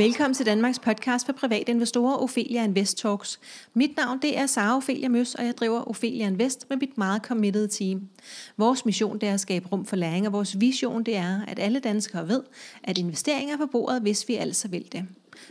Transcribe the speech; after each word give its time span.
Velkommen 0.00 0.34
til 0.34 0.46
Danmarks 0.46 0.78
podcast 0.78 1.26
for 1.26 1.32
private 1.32 1.72
investorer, 1.72 2.16
Ophelia 2.16 2.64
Invest 2.64 2.98
Talks. 2.98 3.40
Mit 3.74 3.96
navn 3.96 4.18
det 4.22 4.38
er 4.38 4.46
Sara 4.46 4.76
Ophelia 4.76 5.08
Møs, 5.08 5.34
og 5.34 5.44
jeg 5.44 5.56
driver 5.56 5.88
Ophelia 5.88 6.26
Invest 6.26 6.66
med 6.68 6.76
mit 6.76 6.98
meget 6.98 7.22
committed 7.22 7.68
team. 7.68 8.08
Vores 8.56 8.84
mission 8.84 9.18
det 9.18 9.28
er 9.28 9.34
at 9.34 9.40
skabe 9.40 9.68
rum 9.68 9.84
for 9.84 9.96
læring, 9.96 10.26
og 10.26 10.32
vores 10.32 10.60
vision 10.60 11.02
det 11.02 11.16
er, 11.16 11.40
at 11.48 11.58
alle 11.58 11.80
danskere 11.80 12.28
ved, 12.28 12.42
at 12.82 12.98
investeringer 12.98 13.54
er 13.54 13.58
på 13.58 13.66
bordet, 13.66 14.02
hvis 14.02 14.28
vi 14.28 14.34
altså 14.34 14.68
vil 14.68 14.88
det. 14.92 15.04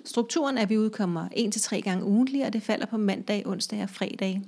Strukturen 0.05 0.57
er, 0.57 0.61
at 0.61 0.69
vi 0.69 0.77
udkommer 0.77 1.27
1-3 1.75 1.79
gange 1.79 2.05
ugentlig, 2.05 2.45
og 2.45 2.53
det 2.53 2.63
falder 2.63 2.85
på 2.85 2.97
mandag, 2.97 3.47
onsdag 3.47 3.83
og 3.83 3.89
fredag. 3.89 4.41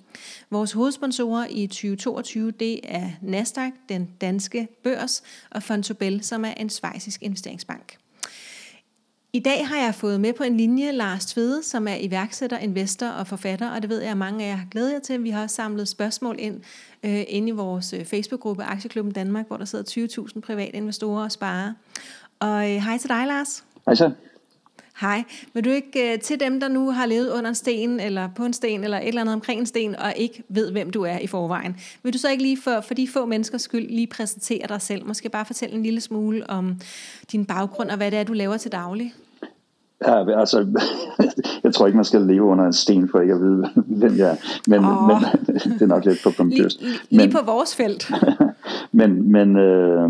Vores 0.49 0.71
hovedsponsorer 0.71 1.47
i 1.49 1.67
2022, 1.67 2.51
det 2.51 2.79
er 2.83 3.09
Nasdaq, 3.21 3.71
den 3.89 4.09
danske 4.21 4.67
børs, 4.83 5.23
og 5.49 5.63
Fontobel, 5.63 6.23
som 6.23 6.45
er 6.45 6.53
en 6.53 6.69
svejsisk 6.69 7.23
investeringsbank. 7.23 7.97
I 9.33 9.39
dag 9.39 9.67
har 9.67 9.77
jeg 9.77 9.95
fået 9.95 10.21
med 10.21 10.33
på 10.33 10.43
en 10.43 10.57
linje 10.57 10.91
Lars 10.91 11.25
Tvede, 11.25 11.63
som 11.63 11.87
er 11.87 11.95
iværksætter, 11.95 12.57
investor 12.57 13.07
og 13.07 13.27
forfatter, 13.27 13.71
og 13.71 13.81
det 13.81 13.89
ved 13.89 14.01
jeg, 14.01 14.11
at 14.11 14.17
mange 14.17 14.45
af 14.45 14.49
jer 14.49 14.55
har 14.55 14.67
glædet 14.71 14.93
jer 14.93 14.99
til. 14.99 15.23
Vi 15.23 15.29
har 15.29 15.43
også 15.43 15.55
samlet 15.55 15.87
spørgsmål 15.87 16.35
ind 16.39 16.61
øh, 17.03 17.23
inde 17.27 17.47
i 17.47 17.51
vores 17.51 17.93
øh, 17.93 18.05
Facebook-gruppe 18.05 18.63
Aktieklubben 18.63 19.13
Danmark, 19.13 19.47
hvor 19.47 19.57
der 19.57 19.65
sidder 19.65 20.07
20.000 20.35 20.39
private 20.39 20.75
investorer 20.75 21.23
og 21.23 21.31
sparer. 21.31 21.73
Og 22.39 22.71
øh, 22.71 22.83
hej 22.83 22.97
til 22.97 23.09
dig, 23.09 23.27
Lars. 23.27 23.63
Hej 23.85 23.95
så. 23.95 24.11
Hej. 25.01 25.23
Vil 25.53 25.65
du 25.65 25.69
ikke 25.69 26.13
uh, 26.13 26.19
til 26.19 26.39
dem, 26.39 26.59
der 26.59 26.67
nu 26.67 26.91
har 26.91 27.05
levet 27.05 27.29
under 27.29 27.49
en 27.49 27.55
sten, 27.55 27.99
eller 27.99 28.29
på 28.35 28.45
en 28.45 28.53
sten, 28.53 28.83
eller 28.83 28.97
et 28.97 29.07
eller 29.07 29.21
andet 29.21 29.35
omkring 29.35 29.59
en 29.59 29.65
sten, 29.65 29.95
og 29.95 30.13
ikke 30.15 30.43
ved, 30.49 30.71
hvem 30.71 30.89
du 30.89 31.03
er 31.03 31.19
i 31.19 31.27
forvejen, 31.27 31.75
vil 32.03 32.13
du 32.13 32.17
så 32.17 32.29
ikke 32.29 32.43
lige 32.43 32.57
for, 32.61 32.81
for 32.81 32.93
de 32.93 33.07
få 33.07 33.25
menneskers 33.25 33.61
skyld 33.61 33.89
lige 33.89 34.07
præsentere 34.07 34.67
dig 34.67 34.81
selv? 34.81 35.05
Måske 35.07 35.29
bare 35.29 35.45
fortælle 35.45 35.75
en 35.75 35.83
lille 35.83 36.01
smule 36.01 36.49
om 36.49 36.75
din 37.31 37.45
baggrund, 37.45 37.89
og 37.89 37.97
hvad 37.97 38.11
det 38.11 38.19
er, 38.19 38.23
du 38.23 38.33
laver 38.33 38.57
til 38.57 38.71
daglig? 38.71 39.13
Ja, 40.07 40.39
altså, 40.39 40.81
jeg 41.63 41.73
tror 41.73 41.87
ikke, 41.87 41.95
man 41.95 42.05
skal 42.05 42.21
leve 42.21 42.43
under 42.43 42.65
en 42.65 42.73
sten 42.73 43.09
for 43.09 43.19
ikke 43.19 43.33
at 43.33 43.41
vide, 43.41 43.69
hvem 43.99 44.17
jeg 44.17 44.29
er. 44.29 44.35
Men, 44.67 44.79
oh. 44.79 45.07
men 45.07 45.45
det 45.79 45.81
er 45.81 45.85
nok 45.85 46.05
lidt 46.05 46.19
på 46.23 46.31
pompøst. 46.37 46.81
Lige, 46.81 46.99
lige 47.09 47.21
men, 47.21 47.31
på 47.31 47.39
vores 47.45 47.75
felt. 47.75 48.11
men 48.91 49.31
men 49.31 49.55
øh, 49.55 50.09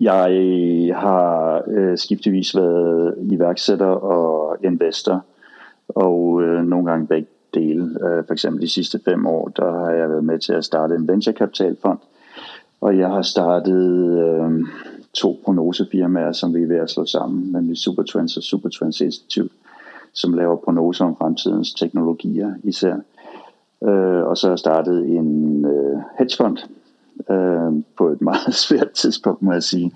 jeg 0.00 0.92
har 0.96 1.62
øh, 1.66 1.98
skiftevis 1.98 2.56
været 2.56 3.14
iværksætter 3.18 3.86
og 3.86 4.56
investor, 4.64 5.24
og 5.88 6.42
øh, 6.42 6.64
nogle 6.64 6.90
gange 6.90 7.06
begge 7.06 7.28
dele. 7.54 7.84
Øh, 7.84 8.24
for 8.26 8.32
eksempel 8.32 8.62
de 8.62 8.68
sidste 8.68 9.00
fem 9.04 9.26
år, 9.26 9.48
der 9.48 9.72
har 9.72 9.90
jeg 9.90 10.10
været 10.10 10.24
med 10.24 10.38
til 10.38 10.52
at 10.52 10.64
starte 10.64 10.94
en 10.94 11.08
venturekapitalfond, 11.08 11.98
og 12.80 12.98
jeg 12.98 13.08
har 13.08 13.22
startet 13.22 14.18
øh, 14.18 14.66
to 15.14 15.40
prognosefirmaer, 15.44 16.32
som 16.32 16.54
vi 16.54 16.62
er 16.62 16.66
ved 16.66 16.76
at 16.76 16.90
slå 16.90 17.04
sammen, 17.04 17.52
nemlig 17.52 17.76
Supertrends 17.76 18.36
og 18.36 18.42
Supertrends 18.42 19.00
Institute, 19.00 19.54
som 20.12 20.32
laver 20.32 20.56
prognoser 20.56 21.04
om 21.04 21.16
fremtidens 21.16 21.74
teknologier 21.74 22.54
især. 22.64 22.94
Øh, 23.84 24.26
og 24.26 24.36
så 24.36 24.46
har 24.46 24.52
jeg 24.52 24.58
startet 24.58 25.06
en 25.06 25.64
øh, 25.64 25.98
hedgefond, 26.18 26.58
øh, 27.30 27.82
på 27.98 28.08
et 28.08 28.20
meget 28.20 28.54
svært 28.66 28.90
tidspunkt, 28.90 29.42
må 29.42 29.52
jeg 29.52 29.62
sige. 29.62 29.92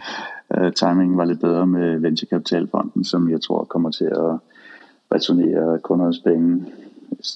Øh, 0.56 0.72
timingen 0.72 1.18
var 1.18 1.24
lidt 1.24 1.40
bedre 1.40 1.66
med 1.66 1.98
Venturekapitalfonden, 1.98 3.04
som 3.04 3.30
jeg 3.30 3.40
tror 3.40 3.64
kommer 3.64 3.90
til 3.90 4.04
at 4.04 4.38
returnere 5.14 5.78
kundernes 5.78 6.18
penge 6.18 6.66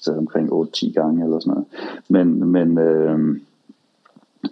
omkring 0.07 0.53
8-10 0.53 0.93
gange 0.93 1.25
eller 1.25 1.39
sådan 1.39 1.51
noget. 1.51 1.67
Men, 2.09 2.49
men 2.49 2.79
øh, 2.79 3.37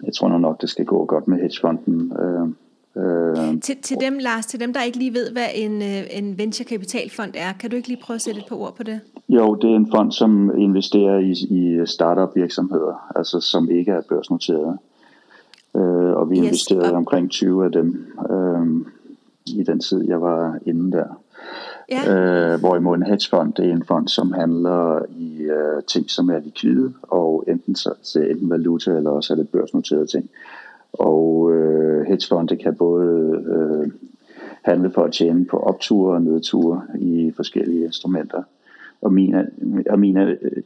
jeg 0.03 0.13
tror 0.13 0.37
nok, 0.37 0.61
det 0.61 0.69
skal 0.69 0.85
gå 0.85 1.05
godt 1.05 1.27
med 1.27 1.37
hedgefonden. 1.37 2.13
Øh, 2.19 2.49
Øh, 2.97 3.61
til, 3.61 3.77
til 3.81 3.97
dem, 4.01 4.17
Lars, 4.19 4.45
til 4.45 4.59
dem, 4.59 4.73
der 4.73 4.83
ikke 4.83 4.97
lige 4.97 5.13
ved, 5.13 5.31
hvad 5.31 5.47
en, 5.55 5.81
øh, 5.81 6.03
en 6.11 6.37
venturekapitalfond 6.37 7.31
er, 7.35 7.53
kan 7.53 7.69
du 7.69 7.75
ikke 7.75 7.87
lige 7.87 8.01
prøve 8.03 8.15
at 8.15 8.21
sætte 8.21 8.39
et 8.39 8.45
par 8.49 8.55
ord 8.55 8.75
på 8.75 8.83
det? 8.83 8.99
Jo, 9.29 9.55
det 9.55 9.71
er 9.71 9.75
en 9.75 9.91
fond, 9.95 10.11
som 10.11 10.57
investerer 10.57 11.17
i, 11.19 11.31
i 11.31 11.85
startup 11.85 12.35
virksomheder, 12.35 13.11
altså 13.15 13.39
som 13.39 13.71
ikke 13.71 13.91
er 13.91 14.01
børsnoteret. 14.09 14.77
Øh, 15.75 16.13
og 16.13 16.29
vi 16.29 16.37
yes. 16.37 16.45
investerede 16.45 16.93
omkring 16.93 17.29
20 17.29 17.65
af 17.65 17.71
dem 17.71 18.07
øh, 18.31 18.85
i 19.45 19.63
den 19.63 19.79
tid, 19.79 20.03
jeg 20.07 20.21
var 20.21 20.59
inde 20.65 20.91
der. 20.91 21.19
Ja. 21.89 22.53
Øh, 22.53 22.59
hvorimod 22.59 22.97
en 22.97 23.03
hedgefond, 23.03 23.53
det 23.53 23.65
er 23.65 23.71
en 23.71 23.83
fond, 23.83 24.07
som 24.07 24.31
handler 24.31 24.99
i 25.17 25.41
øh, 25.41 25.83
ting, 25.87 26.09
som 26.09 26.29
er 26.29 26.39
likvide, 26.39 26.93
og 27.01 27.43
enten 27.47 27.75
så, 27.75 27.93
så 28.01 28.19
enten 28.19 28.49
valuta, 28.49 28.91
eller 28.91 29.09
også 29.09 29.33
er 29.33 29.37
det 29.37 29.49
børsnoterede 29.49 30.07
ting. 30.07 30.29
Og 30.93 31.51
øh, 31.53 32.05
hedgefonde 32.05 32.55
kan 32.55 32.75
både 32.75 33.43
øh, 33.47 33.91
handle 34.61 34.91
for 34.91 35.03
at 35.03 35.11
tjene 35.11 35.45
på 35.45 35.57
opture 35.57 36.13
og 36.13 36.21
nedture 36.21 36.81
i 36.99 37.31
forskellige 37.35 37.85
instrumenter. 37.85 38.43
Og 39.01 39.13
min 39.13 39.35
og 39.89 39.99
min 39.99 40.17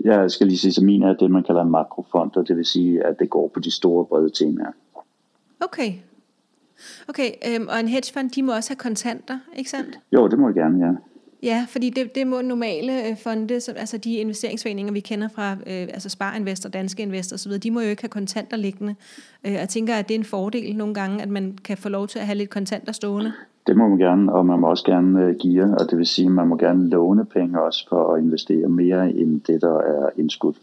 jeg 0.03 0.31
skal 0.31 0.47
lige 0.47 0.57
sige, 0.57 0.73
så 0.73 0.83
min 0.83 1.03
er 1.03 1.13
det, 1.13 1.31
man 1.31 1.43
kalder 1.43 1.61
en 1.61 1.71
makrofond, 1.71 2.31
og 2.35 2.47
det 2.47 2.57
vil 2.57 2.65
sige, 2.65 3.05
at 3.05 3.19
det 3.19 3.29
går 3.29 3.47
på 3.53 3.59
de 3.59 3.71
store 3.71 4.05
brede 4.05 4.29
temaer. 4.29 4.71
Okay. 5.61 5.93
Okay, 7.07 7.31
øhm, 7.47 7.67
og 7.67 7.79
en 7.79 7.87
hedgefond, 7.87 8.29
de 8.29 8.43
må 8.43 8.55
også 8.55 8.69
have 8.69 8.77
kontanter, 8.77 9.39
ikke 9.55 9.69
sandt? 9.69 9.99
Jo, 10.13 10.27
det 10.27 10.39
må 10.39 10.47
jeg 10.47 10.55
gerne, 10.55 10.85
ja. 10.85 10.91
Ja, 11.43 11.65
fordi 11.69 11.89
det, 11.89 12.15
det 12.15 12.27
må 12.27 12.41
normale 12.41 13.09
øh, 13.09 13.17
fonde, 13.17 13.59
som, 13.61 13.75
altså 13.77 13.97
de 13.97 14.15
investeringsforeninger, 14.15 14.93
vi 14.93 14.99
kender 14.99 15.27
fra 15.27 15.51
øh, 15.51 15.57
altså 15.67 16.09
Sparinvestor, 16.09 16.69
Danske 16.69 17.03
Investor 17.03 17.33
osv., 17.33 17.51
de 17.51 17.71
må 17.71 17.81
jo 17.81 17.87
ikke 17.87 18.01
have 18.01 18.09
kontanter 18.09 18.57
liggende. 18.57 18.95
Øh, 19.45 19.53
jeg 19.53 19.69
tænker, 19.69 19.95
at 19.95 20.07
det 20.07 20.15
er 20.15 20.19
en 20.19 20.25
fordel 20.25 20.75
nogle 20.75 20.93
gange, 20.93 21.21
at 21.21 21.29
man 21.29 21.57
kan 21.63 21.77
få 21.77 21.89
lov 21.89 22.07
til 22.07 22.19
at 22.19 22.25
have 22.25 22.37
lidt 22.37 22.49
kontanter 22.49 22.91
stående. 22.91 23.33
Det 23.67 23.77
må 23.77 23.87
man 23.87 23.97
gerne, 23.97 24.33
og 24.33 24.45
man 24.45 24.59
må 24.59 24.69
også 24.69 24.85
gerne 24.85 25.23
øh, 25.23 25.35
give, 25.35 25.63
og 25.63 25.89
det 25.89 25.97
vil 25.97 26.05
sige, 26.05 26.25
at 26.25 26.31
man 26.31 26.47
må 26.47 26.57
gerne 26.57 26.89
låne 26.89 27.25
penge 27.25 27.61
også 27.61 27.89
for 27.89 28.13
at 28.13 28.23
investere 28.23 28.69
mere 28.69 29.09
end 29.09 29.41
det, 29.41 29.61
der 29.61 29.77
er 29.77 30.09
indskudt. 30.17 30.57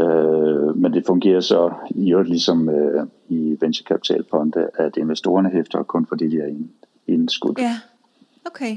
Øh, 0.00 0.76
men 0.76 0.94
det 0.94 1.06
fungerer 1.06 1.40
så 1.40 1.72
i 1.90 2.12
øvrigt 2.12 2.28
ligesom 2.28 2.68
øh, 2.68 3.06
i 3.28 3.56
venturekapitalfonde, 3.60 4.68
at 4.74 4.96
investorerne 4.96 5.50
hæfter 5.50 5.82
kun 5.82 6.06
for 6.06 6.16
det, 6.16 6.30
de 6.30 6.38
er 6.38 6.54
indskudt. 7.06 7.58
Ja, 7.58 7.74
okay. 8.46 8.76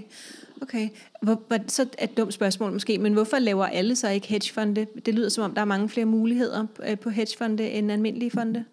Okay, 0.62 0.90
hvor, 1.22 1.38
så 1.68 1.82
et 1.82 2.18
dumt 2.18 2.34
spørgsmål 2.34 2.72
måske, 2.72 2.98
men 2.98 3.14
hvorfor 3.14 3.40
laver 3.40 3.66
alle 3.66 3.96
så 3.96 4.10
ikke 4.10 4.28
hedgefonde? 4.28 4.86
Det 5.06 5.16
lyder 5.16 5.30
som 5.30 5.44
om, 5.44 5.52
der 5.52 5.62
er 5.62 5.66
mange 5.66 5.90
flere 5.90 6.06
muligheder 6.06 6.66
øh, 6.90 7.00
på 7.00 7.10
hedgefonde 7.10 7.70
end 7.70 7.92
almindelige 7.92 8.32
fonde. 8.32 8.64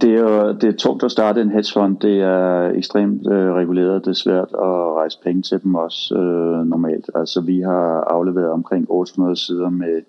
Det 0.00 0.10
er 0.10 0.20
jo 0.20 0.52
det 0.52 0.64
er 0.64 0.76
tungt 0.78 1.02
at 1.02 1.10
starte 1.10 1.40
en 1.40 1.50
hedgefond. 1.50 1.96
Det 1.96 2.20
er 2.20 2.70
ekstremt 2.70 3.26
øh, 3.26 3.52
reguleret. 3.52 4.04
Det 4.04 4.10
er 4.10 4.14
svært 4.14 4.48
at 4.52 4.94
rejse 4.94 5.18
penge 5.24 5.42
til 5.42 5.62
dem 5.62 5.74
også 5.74 6.14
øh, 6.14 6.66
normalt. 6.66 7.10
Altså 7.14 7.40
vi 7.40 7.60
har 7.60 8.00
afleveret 8.00 8.50
omkring 8.50 8.86
800 8.90 9.36
sider 9.36 9.70
med 9.70 10.02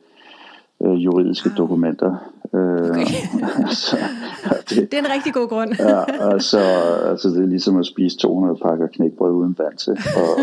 øh, 0.85 1.05
juridiske 1.05 1.49
wow. 1.49 1.57
dokumenter. 1.57 2.31
Øh, 2.53 2.89
okay. 2.89 3.05
altså, 3.67 3.97
det, 4.69 4.91
det 4.91 4.93
er 4.93 4.99
en 4.99 5.11
rigtig 5.11 5.33
god 5.33 5.47
grund. 5.47 5.75
ja, 5.79 6.03
altså, 6.33 6.59
altså 7.09 7.29
det 7.29 7.43
er 7.43 7.47
ligesom 7.47 7.79
at 7.79 7.85
spise 7.85 8.17
200 8.17 8.59
pakker 8.61 8.87
knækbrød 8.87 9.31
uden 9.31 9.55
vand 9.57 9.77
til. 9.77 9.91
Og, 9.91 10.39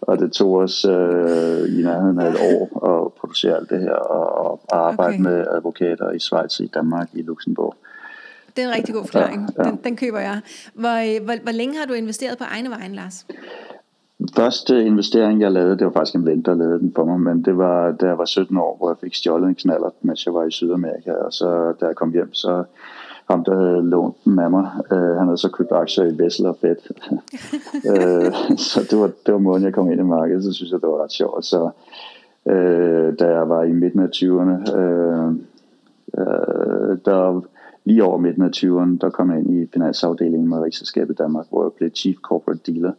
og 0.00 0.18
det 0.18 0.32
tog 0.32 0.54
os 0.54 0.84
øh, 0.84 1.78
i 1.78 1.82
nærheden 1.82 2.18
af 2.20 2.30
et 2.30 2.36
år 2.40 2.88
at 2.88 3.12
producere 3.12 3.56
alt 3.56 3.70
det 3.70 3.80
her 3.80 3.94
og, 3.94 4.52
og 4.52 4.88
arbejde 4.88 5.14
okay. 5.14 5.22
med 5.22 5.46
advokater 5.50 6.10
i 6.10 6.18
Schweiz, 6.18 6.60
i 6.60 6.66
Danmark, 6.66 7.08
i 7.12 7.22
Luxembourg. 7.22 7.74
Det 8.56 8.64
er 8.64 8.68
en 8.68 8.74
rigtig 8.74 8.94
god 8.94 9.04
forklaring. 9.04 9.48
Ja, 9.58 9.62
ja. 9.64 9.70
Den, 9.70 9.80
den 9.84 9.96
køber 9.96 10.20
jeg. 10.20 10.40
Hvor, 10.74 11.24
hvor, 11.24 11.34
hvor 11.42 11.52
længe 11.52 11.78
har 11.78 11.86
du 11.86 11.92
investeret 11.92 12.38
på 12.38 12.44
egne 12.44 12.70
vejen, 12.70 12.94
Lars? 12.94 13.26
Første 14.36 14.84
investering, 14.84 15.40
jeg 15.40 15.52
lavede, 15.52 15.78
det 15.78 15.86
var 15.86 15.92
faktisk 15.92 16.16
en 16.16 16.26
ven, 16.26 16.42
der 16.42 16.54
lavede 16.54 16.78
den 16.78 16.92
for 16.94 17.04
mig, 17.04 17.20
men 17.20 17.42
det 17.42 17.58
var, 17.58 17.92
da 17.92 18.06
jeg 18.06 18.18
var 18.18 18.24
17 18.24 18.56
år, 18.56 18.76
hvor 18.76 18.90
jeg 18.90 18.96
fik 19.00 19.14
stjålet 19.14 19.48
en 19.48 19.54
knaller, 19.54 19.90
mens 20.02 20.26
jeg 20.26 20.34
var 20.34 20.44
i 20.44 20.50
Sydamerika, 20.50 21.12
og 21.12 21.32
så 21.32 21.74
da 21.80 21.86
jeg 21.86 21.96
kom 21.96 22.12
hjem, 22.12 22.34
så 22.34 22.64
ham, 23.30 23.44
der 23.44 23.56
havde 23.56 23.82
lånt 23.82 24.16
den 24.24 24.38
af 24.38 24.50
mig, 24.50 24.70
øh, 24.92 25.16
han 25.16 25.26
havde 25.26 25.38
så 25.38 25.50
købt 25.50 25.72
aktier 25.72 26.04
i 26.04 26.18
Vessel 26.18 26.46
og 26.46 26.56
Fed. 26.60 26.76
øh, 27.90 28.56
så 28.56 28.80
det 28.90 28.98
var, 28.98 29.10
det 29.26 29.34
var 29.34 29.38
måden, 29.38 29.62
jeg 29.64 29.74
kom 29.74 29.90
ind 29.90 30.00
i 30.00 30.04
markedet, 30.04 30.44
så 30.44 30.52
synes 30.52 30.72
jeg, 30.72 30.80
det 30.80 30.88
var 30.88 31.04
ret 31.04 31.12
sjovt. 31.12 31.44
Så 31.44 31.70
øh, 32.46 33.18
da 33.18 33.28
jeg 33.28 33.48
var 33.48 33.62
i 33.62 33.72
midten 33.72 34.00
af 34.00 34.08
20'erne, 34.16 34.76
øh, 34.76 35.28
øh, 36.18 36.98
der 37.04 37.42
lige 37.84 38.04
over 38.04 38.18
midten 38.18 38.42
af 38.42 38.50
20'erne, 38.56 38.98
der 39.00 39.10
kom 39.10 39.30
jeg 39.30 39.38
ind 39.38 39.62
i 39.62 39.66
finansafdelingen 39.72 40.48
med 40.48 40.58
Rigsselskabet 40.58 41.18
Danmark, 41.18 41.46
hvor 41.50 41.64
jeg 41.64 41.72
blev 41.72 41.90
Chief 41.94 42.16
Corporate 42.16 42.72
Dealer 42.72 42.92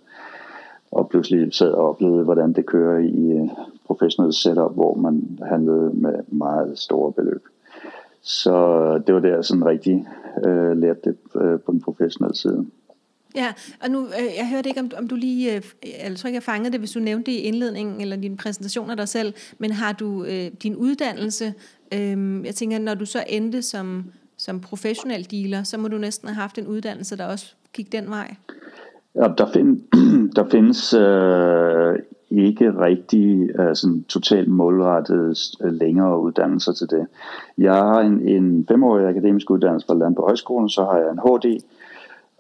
og 0.92 1.10
pludselig 1.10 1.54
sad 1.54 1.72
og 1.72 1.90
oplevede, 1.90 2.24
hvordan 2.24 2.54
det 2.54 2.66
kører 2.66 3.00
i 3.00 3.32
øh, 3.32 3.50
professionelle 3.86 4.34
setup, 4.34 4.74
hvor 4.74 4.96
man 4.96 5.40
handlede 5.46 5.92
med 5.94 6.14
meget 6.28 6.80
store 6.80 7.12
beløb. 7.12 7.44
Så 8.22 8.54
det 9.08 9.16
var 9.16 9.22
der, 9.22 9.36
jeg 9.36 9.46
sådan 9.46 9.66
rigtig 9.66 10.08
øh, 10.46 10.78
lærte 10.78 11.00
det 11.04 11.18
øh, 11.42 11.60
på 11.60 11.72
den 11.72 11.82
professionelle 11.82 12.36
side. 12.36 12.66
Ja, 13.36 13.54
og 13.84 13.92
nu, 13.92 14.06
øh, 14.06 14.38
jeg 14.38 14.50
hørte 14.50 14.70
ikke, 14.70 14.82
om, 14.82 14.92
om 14.98 15.08
du 15.08 15.16
lige, 15.16 15.56
øh, 15.56 15.62
jeg 16.04 16.18
tror 16.18 16.28
ikke, 16.28 16.36
jeg 16.36 16.44
fangede 16.44 16.72
det, 16.72 16.80
hvis 16.80 16.92
du 16.92 17.00
nævnte 17.00 17.32
det 17.32 17.38
i 17.38 17.42
indledningen, 17.42 18.02
eller 18.02 18.16
din 18.16 18.38
præsentation 18.38 18.90
af 18.90 18.98
dig 18.98 19.08
selv, 19.08 19.34
men 19.58 19.72
har 19.72 19.94
du 19.94 20.24
øh, 20.24 20.52
din 20.64 20.76
uddannelse, 20.76 21.54
øh, 21.94 22.46
jeg 22.46 22.56
tænker, 22.56 22.80
når 22.80 22.94
du 22.94 23.06
så 23.06 23.24
endte 23.30 23.62
som, 23.62 24.06
som 24.38 24.60
professionel 24.60 25.32
dealer, 25.32 25.64
så 25.64 25.78
må 25.78 25.88
du 25.88 25.98
næsten 25.98 26.28
have 26.28 26.42
haft 26.42 26.58
en 26.58 26.68
uddannelse, 26.68 27.18
der 27.18 27.26
også 27.26 27.54
gik 27.74 27.92
den 27.92 28.10
vej. 28.10 28.36
Ja, 29.18 29.28
der, 29.38 29.46
find, 29.46 29.82
der 30.36 30.50
findes 30.50 30.94
øh, 30.94 32.00
ikke 32.30 32.80
rigtig 32.80 33.50
øh, 33.60 33.76
sådan 33.76 34.04
totalt 34.04 34.48
målrettet 34.48 35.38
øh, 35.62 35.74
længere 35.74 36.20
uddannelser 36.20 36.74
til 36.74 36.90
det. 36.90 37.08
Jeg 37.58 37.74
har 37.74 38.00
en, 38.00 38.22
en 38.22 38.66
femårig 38.68 39.08
akademisk 39.08 39.50
uddannelse 39.52 39.88
fra 39.88 39.94
Land 39.94 40.16
på 40.16 40.22
Højskolen, 40.22 40.70
så 40.70 40.84
har 40.84 40.98
jeg 40.98 41.12
en 41.12 41.20
HD, 41.20 41.46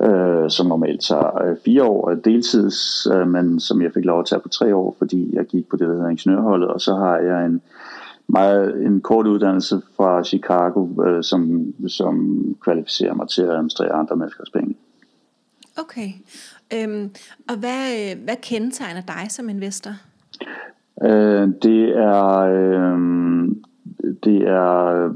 øh, 0.01 0.50
som 0.50 0.68
normalt 0.68 1.01
tager 1.01 1.44
øh, 1.44 1.57
fire 1.65 1.83
år 1.83 2.13
deltids, 2.13 3.07
øh, 3.13 3.27
men 3.27 3.59
som 3.59 3.81
jeg 3.81 3.91
fik 3.94 4.06
lov 4.06 4.19
at 4.19 4.25
tage 4.25 4.41
på 4.41 4.50
tre 4.50 4.75
år, 4.75 4.95
fordi 4.97 5.35
jeg 5.35 5.45
gik 5.45 5.69
på 5.69 5.75
det, 5.75 5.88
der 5.88 5.94
hedder 5.94 6.09
ingeniørholdet, 6.09 6.69
og 6.69 6.81
så 6.81 6.95
har 6.95 7.18
jeg 7.18 7.45
en 7.45 7.62
meget 8.27 8.85
en 8.85 9.01
kort 9.01 9.27
uddannelse 9.27 9.81
fra 9.95 10.24
Chicago, 10.24 11.03
øh, 11.03 11.24
som, 11.24 11.74
som 11.88 12.45
kvalificerer 12.62 13.13
mig 13.13 13.29
til 13.29 13.41
at 13.41 13.50
administrere 13.50 13.91
andre 13.91 14.15
menneskers 14.15 14.50
penge. 14.50 14.75
Okay. 15.79 16.09
Øhm, 16.74 17.10
og 17.50 17.56
hvad, 17.56 18.16
hvad 18.24 18.36
kendetegner 18.42 19.02
dig 19.02 19.31
som 19.31 19.50
investor? 19.50 19.92
Øh, 21.04 21.50
det 21.64 21.98
er 21.98 22.38
øh, 22.38 22.98
det 24.24 24.42
er 24.48 25.10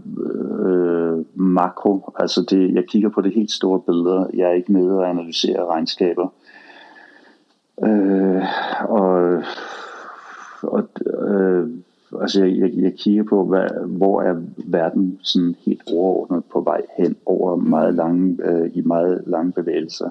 øh, 0.65 1.39
makro, 1.39 2.13
altså 2.19 2.45
det, 2.49 2.73
jeg 2.73 2.83
kigger 2.87 3.09
på 3.09 3.21
det 3.21 3.33
helt 3.33 3.51
store 3.51 3.81
billede. 3.81 4.29
Jeg 4.33 4.49
er 4.49 4.53
ikke 4.53 4.73
nede 4.73 4.99
og 4.99 5.09
analyserer 5.09 5.65
regnskaber. 5.65 6.33
Øh, 7.83 8.43
og 8.89 9.43
og 10.63 10.89
øh, 11.29 11.69
altså 12.21 12.45
jeg, 12.45 12.57
jeg, 12.57 12.71
jeg 12.73 12.93
kigger 12.93 13.23
på, 13.23 13.45
hvad, 13.45 13.67
hvor 13.87 14.21
er 14.21 14.35
verden 14.57 15.19
sådan 15.21 15.55
helt 15.65 15.81
overordnet 15.93 16.43
på 16.51 16.61
vej 16.61 16.81
hen 16.97 17.15
over 17.25 17.55
meget 17.55 17.93
lange, 17.93 18.37
øh, 18.43 18.71
i 18.73 18.81
meget 18.81 19.23
lange 19.27 19.51
bevægelser. 19.51 20.09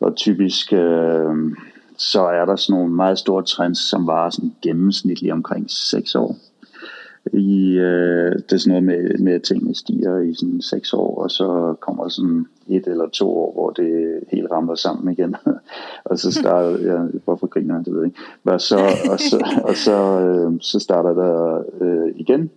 Og 0.00 0.16
typisk 0.16 0.72
øh, 0.72 1.56
så 1.98 2.20
er 2.20 2.44
der 2.44 2.56
sådan 2.56 2.78
nogle 2.80 2.94
meget 2.94 3.18
store 3.18 3.42
trends, 3.42 3.78
som 3.78 4.06
var 4.06 4.30
sådan 4.30 4.54
gennemsnitligt 4.62 5.32
omkring 5.32 5.70
6 5.70 6.14
år. 6.14 6.36
I, 7.32 7.70
øh, 7.70 8.32
det 8.32 8.52
er 8.52 8.56
sådan 8.56 8.82
noget 8.82 8.84
med, 8.84 9.18
med 9.18 9.32
at 9.32 9.42
tingene 9.42 9.74
stiger 9.74 10.18
i 10.18 10.34
sådan 10.34 10.62
6 10.62 10.92
år, 10.92 11.22
og 11.22 11.30
så 11.30 11.74
kommer 11.80 12.08
sådan 12.08 12.46
et 12.68 12.86
eller 12.86 13.08
to 13.08 13.38
år, 13.38 13.52
hvor 13.52 13.70
det 13.70 14.20
helt 14.32 14.50
rammer 14.50 14.74
sammen 14.74 15.12
igen. 15.12 15.36
og 16.10 16.18
så 16.18 16.32
starter, 16.32 16.70
ja, 16.92 17.18
hvorfor 17.24 17.46
griner 17.46 17.74
han, 17.74 17.84
det 17.84 17.92
ved 17.92 18.00
jeg 18.00 18.06
ikke. 18.06 18.20
Og 18.44 18.60
så, 18.60 18.78
og 19.10 19.20
så, 19.20 19.60
og 19.64 19.76
så, 19.76 20.20
øh, 20.20 20.52
så 20.60 20.78
starter 20.78 21.14
der 21.14 21.62
øh, 21.80 22.12
igen 22.16 22.50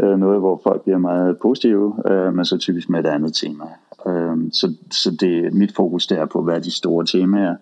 øh, 0.00 0.18
noget, 0.18 0.40
hvor 0.40 0.60
folk 0.62 0.82
bliver 0.82 0.98
meget 0.98 1.38
positive, 1.38 2.10
øh, 2.10 2.34
men 2.34 2.44
så 2.44 2.58
typisk 2.58 2.88
med 2.88 3.00
et 3.00 3.06
andet 3.06 3.34
tema. 3.34 3.64
Øh, 4.06 4.36
så 4.52 4.74
så 4.90 5.10
det, 5.10 5.54
mit 5.54 5.74
fokus 5.74 6.06
der 6.06 6.20
er 6.20 6.26
på, 6.26 6.42
hvad 6.42 6.54
er 6.54 6.60
de 6.60 6.70
store 6.70 7.06
temaer, 7.06 7.56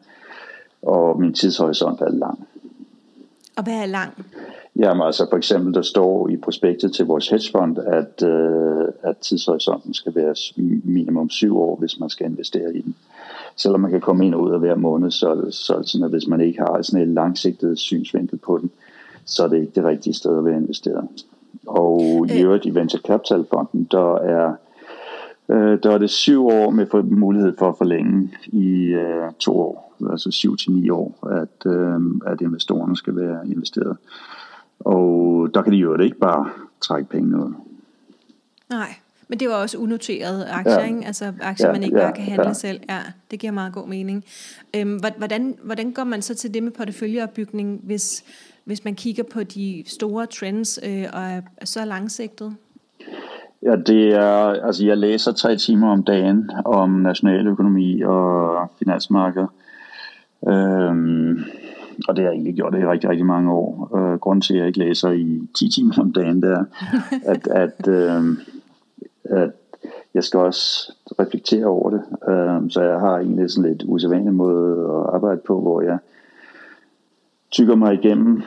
og 0.83 1.21
min 1.21 1.35
tidshorisont 1.35 2.01
er 2.01 2.11
lang. 2.11 2.49
Og 3.57 3.65
hvad 3.65 3.75
er 3.75 3.87
lang? 3.87 4.13
Jamen 4.77 5.07
altså 5.07 5.27
for 5.31 5.37
eksempel, 5.37 5.75
der 5.75 5.83
står 5.83 6.29
i 6.29 6.37
prospektet 6.37 6.93
til 6.93 7.07
vores 7.07 7.29
hedgefond, 7.29 7.79
at, 7.79 8.23
øh, 8.29 8.89
at 9.03 9.17
tidshorisonten 9.17 9.95
skal 9.95 10.15
være 10.15 10.35
minimum 10.85 11.31
syv 11.31 11.59
år, 11.59 11.77
hvis 11.77 12.01
man 12.01 12.11
skal 12.11 12.27
investere 12.27 12.77
i 12.77 12.81
den. 12.81 12.97
Selvom 13.57 13.81
man 13.81 13.91
kan 13.91 14.01
komme 14.01 14.27
ind 14.27 14.35
og 14.35 14.41
ud 14.41 14.53
af 14.53 14.59
hver 14.59 14.75
måned, 14.75 15.11
så, 15.11 15.47
så 15.51 15.83
sådan, 15.83 16.05
at 16.05 16.11
hvis 16.11 16.27
man 16.27 16.41
ikke 16.41 16.59
har 16.59 16.83
sådan 16.83 17.09
en 17.09 17.15
langsigtet 17.15 17.79
synsvinkel 17.79 18.39
på 18.39 18.59
den, 18.59 18.71
så 19.25 19.45
er 19.45 19.49
det 19.49 19.61
ikke 19.61 19.73
det 19.75 19.85
rigtige 19.85 20.15
sted 20.15 20.39
at 20.39 20.45
være 20.45 20.57
investeret. 20.57 21.09
Og 21.67 22.27
i 22.29 22.39
øh. 22.39 22.45
øvrigt 22.45 22.67
i 22.67 22.75
Venture 22.75 23.01
Capital 23.01 23.45
Fonden, 23.51 23.89
der 23.91 24.15
er, 24.15 24.55
øh, 25.51 25.79
der 25.83 25.91
er 25.91 25.99
det 25.99 26.11
syv 26.11 26.47
år 26.47 26.71
med 26.71 26.87
for, 26.91 27.03
mulighed 27.03 27.57
for 27.59 27.69
at 27.69 27.79
forlænge 27.79 28.31
i 28.47 28.85
øh, 28.85 29.33
to 29.39 29.61
år, 29.61 29.97
altså 30.11 30.31
syv 30.31 30.57
til 30.57 30.73
ni 30.73 30.91
år, 30.91 31.29
at, 31.31 31.73
øh, 31.73 32.01
at 32.27 32.41
investorerne 32.41 32.97
skal 32.97 33.17
være 33.17 33.49
investeret. 33.49 33.97
Og 34.81 35.49
der 35.55 35.63
kan 35.63 35.73
de 35.73 35.79
jo 35.79 35.99
ikke 35.99 36.19
bare 36.19 36.51
trække 36.81 37.09
penge 37.11 37.37
ud. 37.37 37.53
Nej, 38.71 38.95
men 39.29 39.41
det 39.41 39.49
var 39.49 39.55
også 39.55 39.79
unoterede 39.79 40.49
aktier, 40.49 40.81
ja. 40.81 40.87
ikke? 40.87 41.07
Altså 41.07 41.33
aktier, 41.41 41.67
ja, 41.67 41.73
man 41.73 41.83
ikke 41.83 41.99
ja, 41.99 42.05
bare 42.05 42.13
kan 42.13 42.25
handle 42.25 42.47
ja. 42.47 42.53
selv. 42.53 42.81
Ja, 42.89 43.01
det 43.31 43.39
giver 43.39 43.53
meget 43.53 43.73
god 43.73 43.89
mening. 43.89 44.25
Øhm, 44.77 45.01
hvordan, 45.19 45.59
hvordan 45.63 45.93
går 45.93 46.05
man 46.05 46.23
så 46.23 46.35
til 46.35 46.55
det 46.55 46.63
med 46.63 46.73
porteføljeopbygning, 46.73 47.81
hvis, 47.83 48.25
hvis 48.65 48.85
man 48.85 48.95
kigger 48.95 49.23
på 49.23 49.43
de 49.43 49.85
store 49.87 50.27
trends 50.27 50.81
øh, 50.83 51.07
og 51.13 51.23
er 51.23 51.43
så 51.65 51.85
langsigtet? 51.85 52.57
Ja, 53.63 53.77
det 53.77 54.15
er, 54.15 54.65
altså 54.67 54.87
jeg 54.87 54.99
læser 54.99 55.33
tre 55.33 55.57
timer 55.57 55.91
om 55.93 56.03
dagen 56.03 56.51
om 56.65 56.91
nationaløkonomi 56.91 58.01
og 58.01 58.71
finansmarked. 58.79 59.47
Øhm, 60.49 61.39
og 62.09 62.17
det 62.17 62.25
har 62.25 62.31
jeg 62.31 62.33
egentlig 62.33 62.55
gjort 62.55 62.73
det 62.73 62.81
i 62.81 62.87
rigtig, 62.87 63.11
rigtig 63.11 63.27
mange 63.27 63.53
år. 63.53 63.97
Øh, 63.97 64.19
grunden 64.19 64.41
til, 64.41 64.55
at 64.55 64.59
jeg 64.59 64.67
ikke 64.67 64.79
læser 64.79 65.11
i 65.11 65.49
10 65.55 65.71
timer 65.71 65.95
om 65.99 66.13
dagen, 66.13 66.43
det 66.43 66.51
er, 66.51 66.65
at, 67.27 67.47
at, 67.47 67.89
øh, 67.89 68.25
at 69.25 69.51
jeg 70.15 70.25
skal 70.25 70.41
også 70.41 70.93
reflektere 71.21 71.67
over 71.67 71.91
det. 71.91 72.03
Øh, 72.29 72.71
så 72.71 72.83
jeg 72.83 73.01
har 73.01 73.19
egentlig 73.19 73.51
sådan 73.51 73.71
lidt 73.71 73.85
usædvanlig 73.87 74.35
måde 74.35 74.73
at 74.73 75.15
arbejde 75.15 75.41
på, 75.47 75.61
hvor 75.61 75.83
jeg 75.83 75.99
tykker 77.51 77.75
mig 77.75 77.95
igennem 77.95 78.43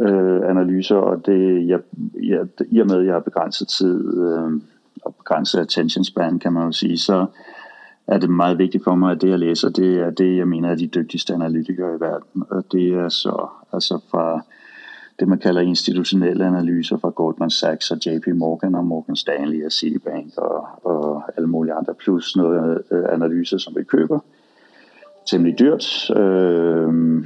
øh, 0.00 0.50
analyser, 0.50 0.96
og 0.96 1.26
det, 1.26 1.68
jeg, 1.68 1.80
jeg, 2.22 2.46
i 2.70 2.78
og 2.78 2.86
med, 2.86 2.96
at 2.96 3.06
jeg 3.06 3.14
har 3.14 3.20
begrænset 3.20 3.68
tid 3.68 4.18
øh, 4.18 4.60
og 5.04 5.14
begrænset 5.14 5.60
attention 5.60 6.04
span, 6.04 6.38
kan 6.38 6.52
man 6.52 6.64
jo 6.64 6.72
sige, 6.72 6.98
så 6.98 7.26
er 8.06 8.18
det 8.18 8.30
meget 8.30 8.58
vigtigt 8.58 8.84
for 8.84 8.94
mig, 8.94 9.12
at 9.12 9.22
det 9.22 9.30
jeg 9.30 9.38
læser, 9.38 9.68
det 9.68 9.98
er 9.98 10.10
det, 10.10 10.36
jeg 10.36 10.48
mener 10.48 10.70
er 10.70 10.74
de 10.74 10.86
dygtigste 10.86 11.34
analytikere 11.34 11.96
i 11.96 12.00
verden. 12.00 12.42
Og 12.50 12.64
det 12.72 12.94
er 12.94 13.08
så 13.08 13.48
altså 13.72 14.00
fra 14.10 14.42
det, 15.20 15.28
man 15.28 15.38
kalder 15.38 15.60
institutionelle 15.60 16.46
analyser 16.46 16.96
fra 16.96 17.10
Goldman 17.10 17.50
Sachs 17.50 17.90
og 17.90 17.98
JP 18.06 18.26
Morgan 18.34 18.74
og 18.74 18.84
Morgan 18.84 19.16
Stanley 19.16 19.64
og 19.64 19.72
Citibank 19.72 20.32
og, 20.36 20.66
og 20.82 21.22
alle 21.36 21.48
mulige 21.48 21.74
andre, 21.74 21.94
plus 21.94 22.36
noget 22.36 22.82
øh, 22.90 23.04
analyser, 23.12 23.58
som 23.58 23.76
vi 23.76 23.84
køber. 23.84 24.18
Temmelig 25.26 25.58
dyrt. 25.58 26.10
Øh, 26.10 27.24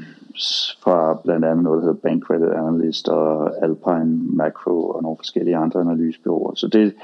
fra 0.83 1.21
blandt 1.25 1.45
andet 1.45 1.65
noget, 1.65 1.83
der 1.83 1.89
hedder 1.89 2.01
Bank 2.01 2.25
Credit 2.25 2.49
Analyst 2.49 3.09
og 3.09 3.65
Alpine 3.65 4.19
Macro 4.37 4.91
og 4.91 5.03
nogle 5.03 5.17
forskellige 5.17 5.57
andre 5.57 5.81
analysebyråer. 5.81 6.55
Så 6.55 6.69
det 6.69 6.95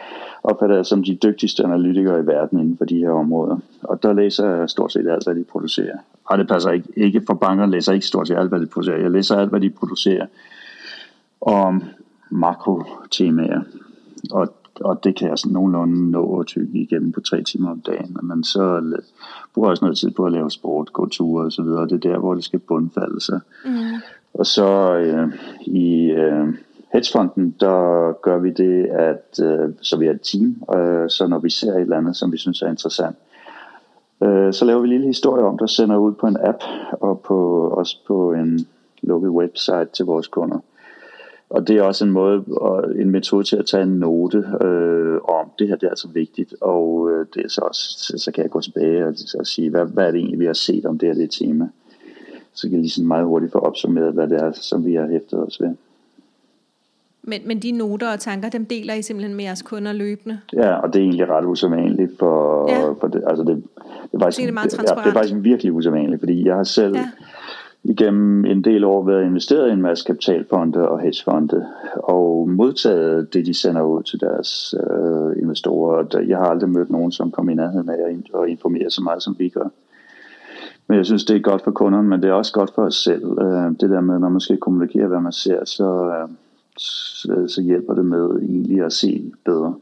opfatter 0.42 0.76
jeg 0.76 0.86
som 0.86 1.04
de 1.04 1.14
dygtigste 1.14 1.64
analytikere 1.64 2.20
i 2.20 2.26
verden 2.26 2.60
inden 2.60 2.76
for 2.78 2.84
de 2.84 2.98
her 2.98 3.10
områder. 3.10 3.58
Og 3.82 4.02
der 4.02 4.12
læser 4.12 4.50
jeg 4.50 4.70
stort 4.70 4.92
set 4.92 5.08
alt, 5.08 5.24
hvad 5.24 5.34
de 5.34 5.44
producerer. 5.44 5.98
Og 6.24 6.38
det 6.38 6.48
passer 6.48 6.70
ikke. 6.70 6.88
Ikke 6.96 7.22
for 7.26 7.34
banker 7.34 7.66
læser 7.66 7.92
ikke 7.92 8.06
stort 8.06 8.28
set 8.28 8.36
alt, 8.36 8.48
hvad 8.48 8.60
de 8.60 8.66
producerer. 8.66 9.00
Jeg 9.00 9.10
læser 9.10 9.36
alt, 9.36 9.50
hvad 9.50 9.60
de 9.60 9.70
producerer 9.70 10.26
om 11.40 11.82
makrotemaer. 12.30 13.60
Og 14.30 14.48
og 14.80 15.04
det 15.04 15.16
kan 15.16 15.28
jeg 15.28 15.38
sådan 15.38 15.52
nogenlunde 15.52 16.10
nå 16.10 16.40
at 16.40 16.46
tykke 16.46 16.78
igennem 16.78 17.12
på 17.12 17.20
tre 17.20 17.42
timer 17.42 17.70
om 17.70 17.80
dagen. 17.80 18.16
Men 18.22 18.44
så 18.44 18.82
bruger 19.54 19.68
jeg 19.68 19.70
også 19.70 19.84
noget 19.84 19.98
tid 19.98 20.10
på 20.10 20.24
at 20.24 20.32
lave 20.32 20.50
sport, 20.50 20.92
gå 20.92 21.08
ture 21.08 21.44
og 21.44 21.52
så 21.52 21.62
videre. 21.62 21.88
Det 21.88 21.92
er 22.04 22.10
der, 22.10 22.18
hvor 22.18 22.34
det 22.34 22.44
skal 22.44 22.58
bundfalde 22.58 23.20
sig. 23.20 23.40
Mm. 23.64 23.72
Og 24.34 24.46
så 24.46 24.96
øh, 24.96 25.28
i 25.66 26.10
øh, 26.10 26.48
hedgefonden, 26.92 27.54
der 27.60 28.12
gør 28.12 28.38
vi 28.38 28.50
det, 28.50 28.86
at 28.86 29.40
øh, 29.42 29.74
så 29.82 29.98
vi 29.98 30.06
er 30.06 30.10
et 30.10 30.20
team. 30.20 30.78
Øh, 30.78 31.10
så 31.10 31.26
når 31.26 31.38
vi 31.38 31.50
ser 31.50 31.72
et 31.72 31.80
eller 31.80 31.96
andet, 31.96 32.16
som 32.16 32.32
vi 32.32 32.38
synes 32.38 32.62
er 32.62 32.68
interessant, 32.68 33.16
øh, 34.22 34.52
så 34.52 34.64
laver 34.64 34.80
vi 34.80 34.86
en 34.86 34.92
lille 34.92 35.06
historie 35.06 35.44
om, 35.44 35.58
der 35.58 35.66
sender 35.66 35.96
ud 35.96 36.12
på 36.12 36.26
en 36.26 36.36
app 36.40 36.62
og 36.92 37.20
på, 37.20 37.68
også 37.68 37.96
på 38.06 38.32
en 38.32 38.66
lukket 39.02 39.30
website 39.30 39.88
til 39.92 40.04
vores 40.04 40.26
kunder. 40.26 40.58
Og 41.50 41.68
det 41.68 41.76
er 41.76 41.82
også 41.82 42.04
en 42.04 42.10
måde, 42.10 42.44
og 42.46 43.00
en 43.00 43.10
metode 43.10 43.44
til 43.44 43.56
at 43.56 43.66
tage 43.66 43.82
en 43.82 43.98
note 43.98 44.38
øh, 44.38 45.18
om, 45.22 45.50
det 45.58 45.68
her 45.68 45.76
det 45.76 45.86
er 45.86 45.90
altså 45.90 46.08
vigtigt, 46.08 46.54
og 46.60 47.10
øh, 47.10 47.26
det 47.34 47.44
er 47.44 47.48
så, 47.48 47.60
også, 47.60 48.14
så 48.16 48.32
kan 48.32 48.42
jeg 48.42 48.50
gå 48.50 48.60
tilbage 48.60 49.06
og, 49.06 49.14
og 49.38 49.46
sige, 49.46 49.70
hvad, 49.70 49.84
hvad 49.86 50.06
er 50.06 50.10
det 50.10 50.18
egentlig, 50.18 50.38
vi 50.38 50.46
har 50.46 50.52
set 50.52 50.86
om 50.86 50.98
det 50.98 51.08
her 51.08 51.14
det 51.14 51.30
tema. 51.30 51.68
Så 52.54 52.62
kan 52.62 52.72
jeg 52.72 52.80
lige 52.80 52.90
sådan 52.90 53.08
meget 53.08 53.24
hurtigt 53.24 53.52
få 53.52 53.58
opsummeret, 53.58 54.12
hvad 54.12 54.28
det 54.28 54.42
er, 54.42 54.52
som 54.52 54.84
vi 54.86 54.94
har 54.94 55.06
hæftet 55.06 55.46
os 55.46 55.60
ved. 55.60 55.74
Men, 57.22 57.40
men 57.46 57.58
de 57.58 57.72
noter 57.72 58.12
og 58.12 58.20
tanker, 58.20 58.48
dem 58.48 58.64
deler 58.66 58.94
I 58.94 59.02
simpelthen 59.02 59.36
med 59.36 59.44
jeres 59.44 59.62
kunder 59.62 59.92
løbende? 59.92 60.40
Ja, 60.52 60.74
og 60.74 60.92
det 60.92 60.98
er 61.00 61.04
egentlig 61.04 61.28
ret 61.28 61.44
usædvanligt 61.44 62.18
for, 62.18 62.66
ja. 62.70 62.92
for 62.92 63.06
det, 63.06 63.22
altså 63.26 63.44
det, 63.44 63.56
det, 63.56 63.64
er 64.12 64.18
faktisk, 64.18 64.40
det, 64.40 64.48
er 64.48 64.52
meget 64.52 64.70
det, 64.70 64.78
ja, 64.78 64.94
det 64.94 65.08
er 65.08 65.12
faktisk 65.12 65.34
virkelig 65.38 65.72
usædvanligt, 65.72 66.20
fordi 66.20 66.46
jeg 66.46 66.56
har 66.56 66.64
selv 66.64 66.96
ja 66.96 67.10
igennem 67.88 68.44
en 68.44 68.64
del 68.64 68.84
år 68.84 69.04
været 69.04 69.26
investeret 69.26 69.68
i 69.68 69.72
en 69.72 69.82
masse 69.82 70.04
kapitalfonde 70.04 70.88
og 70.88 71.00
hedgefonde, 71.00 71.66
og 71.94 72.48
modtaget 72.48 73.34
det, 73.34 73.46
de 73.46 73.54
sender 73.54 73.82
ud 73.82 74.02
til 74.02 74.20
deres 74.20 74.74
øh, 74.74 75.42
investorer. 75.42 76.20
Jeg 76.28 76.38
har 76.38 76.46
aldrig 76.46 76.70
mødt 76.70 76.90
nogen, 76.90 77.12
som 77.12 77.30
kom 77.30 77.48
i 77.48 77.54
nærheden 77.54 77.88
af 77.88 77.98
at 78.42 78.48
informere 78.48 78.90
så 78.90 79.02
meget, 79.02 79.22
som 79.22 79.36
vi 79.38 79.48
gør. 79.48 79.68
Men 80.88 80.98
jeg 80.98 81.06
synes, 81.06 81.24
det 81.24 81.36
er 81.36 81.40
godt 81.40 81.64
for 81.64 81.70
kunderne, 81.70 82.08
men 82.08 82.22
det 82.22 82.28
er 82.28 82.32
også 82.32 82.52
godt 82.52 82.74
for 82.74 82.82
os 82.82 82.94
selv. 82.94 83.24
Øh, 83.40 83.70
det 83.80 83.90
der 83.90 84.00
med, 84.00 84.18
når 84.18 84.28
man 84.28 84.40
skal 84.40 84.56
kommunikere, 84.56 85.06
hvad 85.06 85.20
man 85.20 85.32
ser, 85.32 85.64
så, 85.64 86.12
øh, 86.14 87.48
så 87.48 87.62
hjælper 87.62 87.94
det 87.94 88.04
med 88.04 88.30
egentlig 88.42 88.84
at 88.84 88.92
se 88.92 89.32
bedre. 89.44 89.74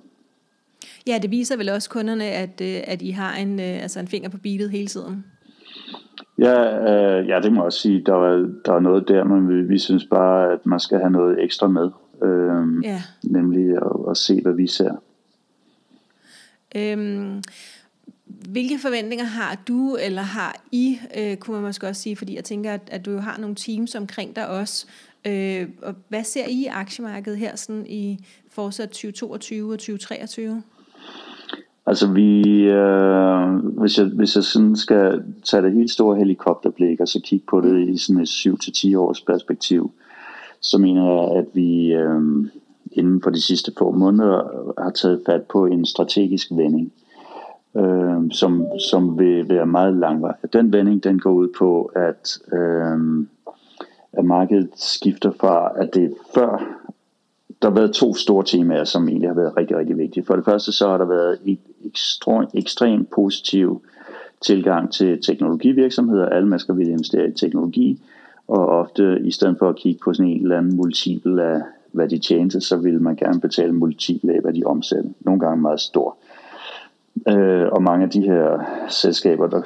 Ja, 1.07 1.19
det 1.23 1.31
viser 1.31 1.57
vel 1.57 1.69
også 1.69 1.91
kunderne, 1.91 2.25
at, 2.25 2.61
øh, 2.63 2.81
at 2.85 3.03
I 3.03 3.11
har 3.11 3.37
en, 3.37 3.61
øh, 3.61 3.83
altså 3.83 4.01
en 4.01 4.09
finger 4.09 4.29
på 4.29 4.39
beatet 4.39 4.71
hele 4.71 4.87
tiden. 4.87 5.25
Ja, 6.39 6.79
øh, 6.79 7.29
ja, 7.29 7.41
det 7.41 7.53
må 7.53 7.61
jeg 7.61 7.65
også 7.65 7.79
sige. 7.79 8.03
Der 8.07 8.15
er, 8.15 8.49
der 8.65 8.73
er 8.73 8.81
noget 8.81 9.09
der, 9.09 9.25
men 9.25 9.49
vi, 9.49 9.63
vi 9.63 9.79
synes 9.79 10.05
bare, 10.05 10.53
at 10.53 10.67
man 10.67 10.81
skal 10.81 10.99
have 10.99 11.11
noget 11.11 11.45
ekstra 11.45 11.69
med. 11.69 11.91
Øh, 12.23 12.85
ja. 12.85 13.03
Nemlig 13.23 13.77
at, 13.77 14.11
at 14.11 14.17
se, 14.17 14.41
hvad 14.43 14.53
vi 14.53 14.67
ser. 14.67 14.93
Øhm, 16.77 17.43
hvilke 18.27 18.79
forventninger 18.79 19.25
har 19.25 19.59
du, 19.69 19.97
eller 20.01 20.23
har 20.23 20.57
I, 20.73 20.99
øh, 21.19 21.37
kunne 21.37 21.55
man 21.55 21.63
måske 21.63 21.89
også 21.89 22.03
sige, 22.03 22.17
fordi 22.17 22.37
jeg 22.37 22.45
tænker, 22.45 22.75
at, 22.75 22.81
at 22.87 23.05
du 23.05 23.11
jo 23.11 23.19
har 23.19 23.39
nogle 23.39 23.55
teams 23.55 23.95
omkring 23.95 24.37
dig 24.37 24.49
også. 24.49 24.87
Øh, 25.27 25.69
og 25.83 25.95
hvad 26.09 26.25
ser 26.25 26.47
I 26.47 26.63
i 26.63 26.67
aktiemarkedet 26.67 27.39
her 27.39 27.57
sådan 27.57 27.87
i 27.87 28.27
fortsat 28.51 28.89
2022 28.89 29.73
og 29.73 29.79
2023? 29.79 30.63
Altså 31.87 32.13
vi, 32.13 32.63
øh, 32.65 33.55
hvis, 33.55 33.99
jeg, 33.99 34.07
hvis 34.07 34.37
jeg 34.37 34.45
sådan 34.45 34.77
skal 34.77 35.23
tage 35.45 35.63
det 35.63 35.73
helt 35.73 35.91
store 35.91 36.17
helikopterblik 36.17 37.01
og 37.01 37.09
så 37.09 37.21
kigge 37.25 37.47
på 37.51 37.61
det 37.61 37.89
i 37.89 37.99
sådan 37.99 38.23
et 38.23 38.29
7-10 38.29 38.99
års 38.99 39.21
perspektiv, 39.21 39.91
så 40.61 40.79
mener 40.79 41.13
jeg, 41.13 41.39
at 41.39 41.47
vi 41.53 41.93
øh, 41.93 42.51
inden 42.93 43.23
for 43.23 43.31
de 43.31 43.43
sidste 43.43 43.73
få 43.79 43.91
måneder 43.91 44.73
har 44.83 44.91
taget 44.91 45.23
fat 45.27 45.43
på 45.43 45.67
en 45.67 45.87
strategisk 45.87 46.49
vending, 46.51 46.93
øh, 47.77 48.31
som, 48.31 48.67
som 48.91 49.19
vil 49.19 49.49
være 49.49 49.67
meget 49.67 49.95
langvarig. 49.95 50.53
Den 50.53 50.73
vending 50.73 51.05
den 51.05 51.19
går 51.19 51.33
ud 51.33 51.49
på, 51.59 51.91
at, 51.97 52.39
øh, 52.53 53.27
at 54.13 54.25
markedet 54.25 54.71
skifter 54.75 55.31
fra, 55.41 55.73
at 55.77 55.95
det 55.95 56.15
før 56.35 56.84
der 57.65 57.71
har 57.71 57.75
været 57.75 57.93
to 57.93 58.15
store 58.15 58.45
temaer, 58.45 58.85
som 58.85 59.09
egentlig 59.09 59.29
har 59.29 59.35
været 59.35 59.57
rigtig, 59.57 59.77
rigtig 59.77 59.99
vigtige. 59.99 60.25
For 60.25 60.37
det 60.37 60.45
første 60.45 60.73
så 60.73 60.89
har 60.89 60.99
der 60.99 61.05
været 61.05 61.39
et 61.45 61.59
ekstremt, 61.85 62.51
ekstremt 62.55 63.11
positiv 63.11 63.83
tilgang 64.41 64.93
til 64.93 65.23
teknologivirksomheder. 65.23 66.27
Alle 66.27 66.49
mennesker 66.49 66.75
vil 66.75 66.89
investere 66.89 67.29
i 67.29 67.33
teknologi, 67.33 68.03
og 68.49 68.67
ofte 68.67 69.21
i 69.25 69.31
stedet 69.31 69.57
for 69.59 69.69
at 69.69 69.77
kigge 69.77 70.01
på 70.05 70.15
sådan 70.15 70.31
en 70.31 70.43
eller 70.43 70.59
anden 70.59 70.77
multiple 70.77 71.43
af, 71.45 71.61
hvad 71.93 72.09
de 72.09 72.19
tjente, 72.19 72.61
så 72.61 72.77
vil 72.77 73.03
man 73.03 73.17
gerne 73.17 73.41
betale 73.41 73.73
multiple 73.73 74.35
af, 74.35 74.41
hvad 74.41 74.53
de 74.53 74.63
omsætter. 74.67 75.11
Nogle 75.21 75.41
gange 75.41 75.63
meget 75.63 75.81
stor. 75.81 76.17
Øh, 77.29 77.67
og 77.73 77.83
mange 77.83 78.05
af 78.05 78.11
de 78.11 78.23
her 78.23 78.65
selskaber, 78.89 79.47
der, 79.47 79.63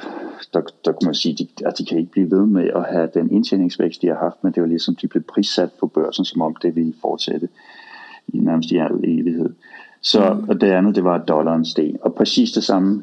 der, 0.53 0.61
der 0.85 0.91
kunne 0.91 1.05
man 1.05 1.15
sige, 1.15 1.35
de, 1.35 1.47
at 1.65 1.77
de 1.77 1.85
kan 1.85 1.97
ikke 1.97 2.11
blive 2.11 2.31
ved 2.31 2.45
med 2.45 2.69
at 2.75 2.83
have 2.83 3.09
den 3.13 3.31
indtjeningsvækst, 3.31 4.01
de 4.01 4.07
har 4.07 4.15
haft, 4.15 4.43
men 4.43 4.53
det 4.53 4.61
var 4.61 4.67
ligesom, 4.67 4.95
de 4.95 5.07
blev 5.07 5.23
prissat 5.23 5.69
på 5.79 5.87
børsen, 5.87 6.25
som 6.25 6.41
om 6.41 6.55
det 6.61 6.75
ville 6.75 6.93
fortsætte 7.01 7.49
i 8.33 8.39
nærmest 8.39 8.71
i 8.71 8.77
al 8.77 8.91
evighed. 9.03 9.49
Så 10.01 10.33
mm. 10.33 10.49
og 10.49 10.61
det 10.61 10.67
andet, 10.67 10.95
det 10.95 11.03
var, 11.03 11.15
at 11.15 11.27
dollaren 11.27 11.65
steg. 11.65 11.95
Og 12.01 12.13
præcis 12.13 12.51
det 12.51 12.63
samme 12.63 13.01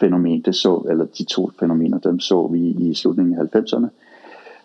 fænomen, 0.00 0.40
det 0.40 0.54
så, 0.54 0.86
eller 0.90 1.04
de 1.18 1.24
to 1.24 1.50
fænomener, 1.60 1.98
dem 1.98 2.20
så 2.20 2.46
vi 2.46 2.60
i 2.60 2.94
slutningen 2.94 3.38
af 3.38 3.56
90'erne. 3.56 3.86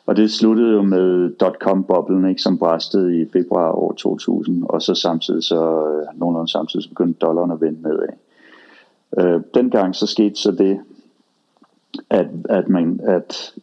Og 0.06 0.16
det 0.16 0.32
sluttede 0.32 0.72
jo 0.72 0.82
med 0.82 1.30
dot-com-boblen, 1.30 2.30
ikke, 2.30 2.42
som 2.42 2.58
bræstede 2.58 3.22
i 3.22 3.26
februar 3.34 3.72
år 3.72 3.92
2000, 3.92 4.64
og 4.64 4.82
så 4.82 4.96
samtidig, 4.96 5.44
så 5.44 5.56
øh, 5.56 6.20
nogenlunde 6.20 6.52
samtidig, 6.52 6.84
så 6.84 6.90
begyndte 6.90 7.20
dollaren 7.20 7.52
at 7.52 7.62
vende 7.62 7.82
nedad. 7.82 8.08
Øh, 9.20 9.42
dengang 9.54 9.96
så 9.96 10.08
skete 10.08 10.36
så 10.36 10.52
det, 10.52 10.80
at, 12.10 12.28
at, 12.50 12.70
man, 12.70 13.00
at 13.04 13.54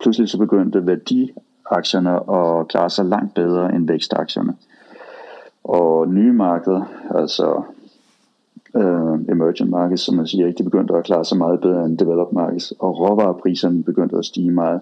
pludselig 0.00 0.28
så 0.28 0.38
begyndte 0.38 0.86
værdiaktierne 0.86 2.10
at 2.10 2.68
klare 2.68 2.90
sig 2.90 3.04
langt 3.04 3.34
bedre 3.34 3.74
end 3.74 3.86
vækstaktierne. 3.86 4.54
Og 5.64 6.08
nye 6.08 6.32
markeder, 6.32 6.82
altså 7.14 7.62
øh, 8.76 9.32
emerging 9.32 9.70
markets, 9.70 10.02
som 10.02 10.14
man 10.14 10.26
siger, 10.26 10.46
ikke, 10.46 10.58
de 10.58 10.64
begyndte 10.64 10.94
at 10.94 11.04
klare 11.04 11.24
sig 11.24 11.38
meget 11.38 11.60
bedre 11.60 11.84
end 11.84 11.98
developed 11.98 12.32
markets, 12.32 12.72
og 12.78 13.00
råvarepriserne 13.00 13.82
begyndte 13.82 14.16
at 14.16 14.24
stige 14.24 14.50
meget. 14.50 14.80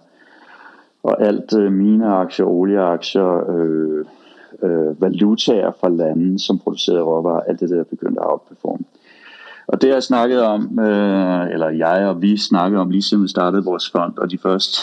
Og 1.02 1.22
alt 1.22 1.54
øh, 1.58 1.72
mine 1.72 2.06
aktier, 2.06 2.46
olieaktier, 2.46 3.50
øh, 3.50 4.04
øh, 4.62 5.02
valutaer 5.02 5.72
fra 5.80 5.88
lande, 5.88 6.38
som 6.38 6.58
producerede 6.58 7.02
råvarer, 7.02 7.40
alt 7.40 7.60
det 7.60 7.70
der 7.70 7.84
begyndte 7.84 8.20
at 8.20 8.30
outperforme. 8.30 8.84
Og 9.66 9.80
det 9.80 9.88
har 9.88 9.96
jeg 9.96 10.02
snakket 10.02 10.42
om, 10.42 10.78
øh, 10.78 11.50
eller 11.50 11.68
jeg 11.68 12.06
og 12.06 12.22
vi 12.22 12.36
snakkede 12.36 12.80
om 12.80 12.90
lige 12.90 13.02
siden 13.02 13.22
vi 13.22 13.28
startede 13.28 13.64
vores 13.64 13.90
fond, 13.90 14.18
og 14.18 14.30
de 14.30 14.38
første, 14.38 14.78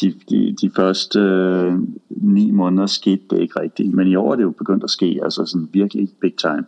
de, 0.00 0.14
de, 0.30 0.56
de 0.60 0.70
første 0.76 1.18
øh, 1.18 1.74
ni 2.08 2.50
måneder 2.50 2.86
skete 2.86 3.22
det 3.30 3.40
ikke 3.40 3.60
rigtigt. 3.60 3.94
Men 3.94 4.08
i 4.08 4.16
år 4.16 4.32
er 4.32 4.36
det 4.36 4.42
jo 4.42 4.50
begyndt 4.50 4.84
at 4.84 4.90
ske, 4.90 5.20
altså 5.22 5.46
sådan 5.46 5.68
virkelig 5.72 6.08
big 6.20 6.34
time. 6.36 6.64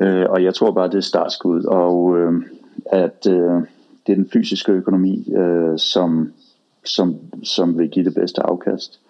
Øh, 0.00 0.26
og 0.28 0.44
jeg 0.44 0.54
tror 0.54 0.70
bare, 0.70 0.88
det 0.88 0.94
er 0.94 1.00
startskud, 1.00 1.64
og 1.64 2.18
øh, 2.18 2.42
at 2.86 3.26
øh, 3.28 3.62
det 4.06 4.12
er 4.12 4.16
den 4.16 4.28
fysiske 4.32 4.72
økonomi, 4.72 5.32
øh, 5.36 5.78
som, 5.78 6.32
som, 6.84 7.16
som 7.42 7.78
vil 7.78 7.88
give 7.88 8.04
det 8.04 8.14
bedste 8.14 8.42
afkast. 8.42 9.00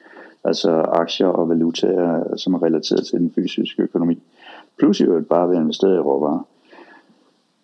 Altså 0.45 0.71
aktier 0.73 1.27
og 1.27 1.49
valutaer, 1.49 2.37
som 2.37 2.55
er 2.55 2.63
relateret 2.63 3.07
til 3.07 3.19
den 3.19 3.33
fysiske 3.35 3.83
økonomi. 3.83 4.23
Plus 4.79 5.01
jo 5.01 5.25
bare 5.31 5.49
ved 5.49 5.57
at 5.57 5.63
investere 5.63 5.95
i 5.95 5.99
råvarer. 5.99 6.47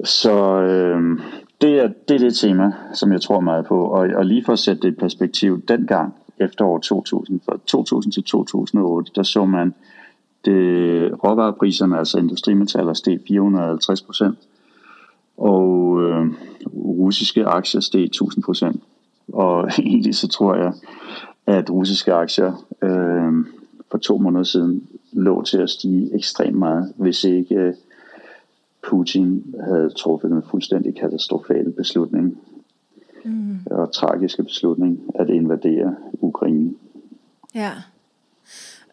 Så 0.05 0.61
øh, 0.61 1.21
det, 1.61 1.79
er, 1.81 1.89
det 2.09 2.15
er 2.15 2.19
det 2.19 2.35
tema, 2.35 2.73
som 2.95 3.13
jeg 3.13 3.21
tror 3.21 3.41
meget 3.41 3.67
på. 3.67 3.85
Og, 3.85 4.09
og 4.17 4.27
lige 4.27 4.45
for 4.45 4.53
at 4.53 4.59
sætte 4.59 4.83
det 4.83 4.89
i 4.89 4.97
perspektiv, 4.97 5.63
dengang 5.69 6.15
efter 6.39 6.65
år 6.65 6.79
2000, 6.79 7.41
fra 7.45 7.59
2000 7.67 8.13
til 8.13 8.25
2008, 8.25 9.13
der 9.15 9.23
så 9.23 9.45
man 9.45 9.75
det, 10.45 11.25
råvarepriserne, 11.25 11.99
altså 11.99 12.19
industrimetaller, 12.19 12.93
steg 12.93 13.21
450 13.29 14.03
procent, 14.03 14.39
og 15.37 16.03
øh, 16.03 16.27
russiske 16.75 17.45
aktier 17.45 17.81
steg 17.81 18.05
1000 18.05 18.45
procent. 18.45 18.83
Og 19.33 19.69
egentlig 19.79 20.15
så 20.15 20.29
tror 20.29 20.55
jeg, 20.55 20.73
at 21.47 21.71
russiske 21.71 22.13
aktier 22.13 22.65
øh, 22.83 23.33
for 23.91 23.99
to 23.99 24.19
måneder 24.19 24.45
siden 24.45 24.89
lå 25.13 25.43
til 25.43 25.59
at 25.59 25.71
stige 25.71 26.15
ekstremt 26.15 26.59
meget, 26.59 26.93
hvis 26.97 27.25
ikke 27.25 27.55
øh, 27.55 27.75
Putin 28.91 29.55
havde 29.65 29.91
truffet 29.91 30.31
en 30.31 30.43
fuldstændig 30.51 30.95
katastrofal 30.95 31.73
beslutning 31.73 32.39
mm. 33.25 33.59
og 33.71 33.93
tragiske 33.93 34.43
beslutning 34.43 35.01
at 35.15 35.31
invadere 35.31 35.97
Ukraine. 36.21 36.75
Ja. 37.55 37.73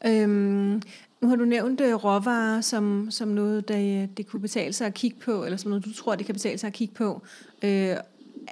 Øhm, 0.07 0.81
nu 1.21 1.27
har 1.27 1.35
du 1.35 1.45
nævnt 1.45 1.81
uh, 1.81 2.03
råvarer 2.03 2.61
som, 2.61 3.07
som 3.09 3.27
noget, 3.27 3.67
der 3.67 4.07
det 4.17 4.27
kunne 4.27 4.39
betale 4.39 4.73
sig 4.73 4.87
at 4.87 4.93
kigge 4.93 5.17
på, 5.25 5.43
eller 5.43 5.57
som 5.57 5.69
noget, 5.69 5.85
du 5.85 5.93
tror, 5.93 6.15
det 6.15 6.25
kan 6.25 6.35
betale 6.35 6.57
sig 6.57 6.67
at 6.67 6.73
kigge 6.73 6.93
på. 6.93 7.21
Øh, 7.63 7.95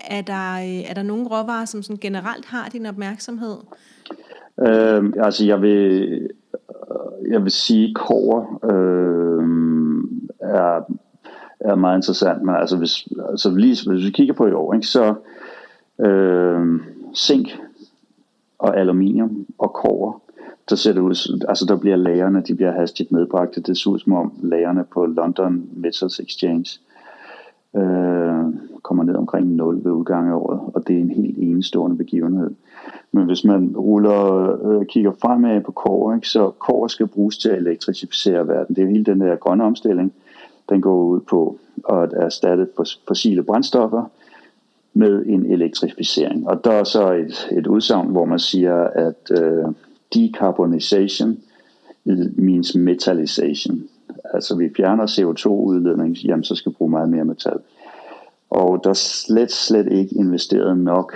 er, 0.09 0.21
der, 0.21 0.53
øh, 0.53 0.89
er 0.89 0.93
der 0.93 1.03
nogle 1.03 1.27
råvarer, 1.27 1.65
som 1.65 1.83
sådan 1.83 1.99
generelt 2.01 2.45
har 2.45 2.69
din 2.69 2.85
opmærksomhed? 2.85 3.55
Øh, 4.59 5.13
altså, 5.17 5.45
jeg 5.45 5.61
vil, 5.61 6.29
jeg 7.29 7.43
vil 7.43 7.51
sige, 7.51 7.93
kover 7.95 8.65
øh, 8.71 9.43
er 10.39 10.93
er 11.65 11.75
meget 11.75 11.97
interessant. 11.97 12.41
Men 12.43 12.55
altså 12.55 12.77
hvis, 12.77 13.07
altså 13.29 13.55
lige, 13.55 13.89
hvis 13.89 14.05
vi 14.05 14.11
kigger 14.11 14.33
på 14.33 14.47
i 14.47 14.51
år, 14.51 14.73
ikke, 14.73 14.87
så 14.87 15.13
øh, 15.99 16.79
zink 17.15 17.59
og 18.59 18.77
aluminium 18.77 19.45
og 19.57 19.73
kover, 19.73 20.21
der 20.69 20.75
ser 20.75 20.93
det 20.93 21.01
ud, 21.01 21.43
altså 21.49 21.65
der 21.65 21.75
bliver 21.75 21.95
lagerne, 21.95 22.41
de 22.41 22.55
bliver 22.55 22.71
hastigt 22.71 23.11
nedbragt. 23.11 23.67
Det 23.67 23.77
ser 23.77 23.89
ud 23.89 23.99
som 23.99 24.13
om 24.13 24.33
lagerne 24.43 24.83
på 24.93 25.05
London 25.05 25.69
Metals 25.73 26.19
Exchange 26.19 26.79
øh, 27.75 28.45
kommer 28.81 29.03
ned 29.03 29.15
omkring 29.15 29.47
0 29.55 29.81
ved 29.83 29.91
udgangen 29.91 30.31
af 30.31 30.35
året, 30.35 30.59
og 30.73 30.87
det 30.87 30.95
er 30.95 30.99
en 30.99 31.09
helt 31.09 31.37
enestående 31.37 31.97
begivenhed. 31.97 32.49
Men 33.11 33.25
hvis 33.25 33.43
man 33.43 33.75
ruller, 33.77 34.57
øh, 34.65 34.85
kigger 34.85 35.11
fremad 35.21 35.61
på 35.61 35.71
kover, 35.71 36.15
ikke, 36.15 36.29
så 36.29 36.49
kover 36.59 36.87
skal 36.87 37.07
bruges 37.07 37.37
til 37.37 37.49
at 37.49 37.57
elektrificere 37.57 38.47
verden. 38.47 38.75
Det 38.75 38.83
er 38.83 38.87
hele 38.87 39.05
den 39.05 39.21
der 39.21 39.35
grønne 39.35 39.63
omstilling, 39.63 40.13
den 40.69 40.81
går 40.81 41.03
ud 41.03 41.19
på 41.19 41.59
at 41.89 42.13
erstatte 42.13 42.67
fossile 43.07 43.43
brændstoffer 43.43 44.03
med 44.93 45.25
en 45.25 45.45
elektrificering. 45.45 46.47
Og 46.47 46.63
der 46.63 46.71
er 46.71 46.83
så 46.83 47.11
et, 47.11 47.57
et 47.57 47.67
udsagn, 47.67 48.07
hvor 48.07 48.25
man 48.25 48.39
siger, 48.39 48.75
at 48.83 49.31
øh, 49.41 49.65
decarbonization 50.13 51.37
means 52.35 52.75
metallization. 52.75 53.83
Altså 54.33 54.55
vi 54.55 54.69
fjerner 54.77 55.07
CO2-udledning, 55.07 56.17
jamen 56.25 56.43
så 56.43 56.55
skal 56.55 56.71
vi 56.71 56.75
bruge 56.75 56.91
meget 56.91 57.09
mere 57.09 57.25
metal. 57.25 57.59
Og 58.49 58.81
der 58.83 58.89
er 58.89 58.93
slet, 58.93 59.51
slet 59.51 59.91
ikke 59.91 60.15
investeret 60.15 60.77
nok 60.77 61.13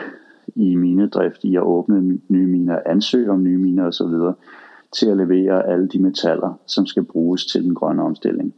i 0.56 0.76
minedrift, 0.76 1.44
i 1.44 1.56
at 1.56 1.62
åbne 1.62 2.20
nye 2.28 2.48
miner, 2.48 2.80
ansøge 2.86 3.32
om 3.32 3.44
nye 3.44 3.58
miner 3.58 3.86
osv., 3.86 4.34
til 4.92 5.08
at 5.08 5.18
levere 5.18 5.68
alle 5.68 5.88
de 5.88 6.00
metaller, 6.00 6.60
som 6.66 6.86
skal 6.86 7.04
bruges 7.04 7.46
til 7.46 7.64
den 7.64 7.76
grønne 7.76 8.04
omstilling. 8.04 8.54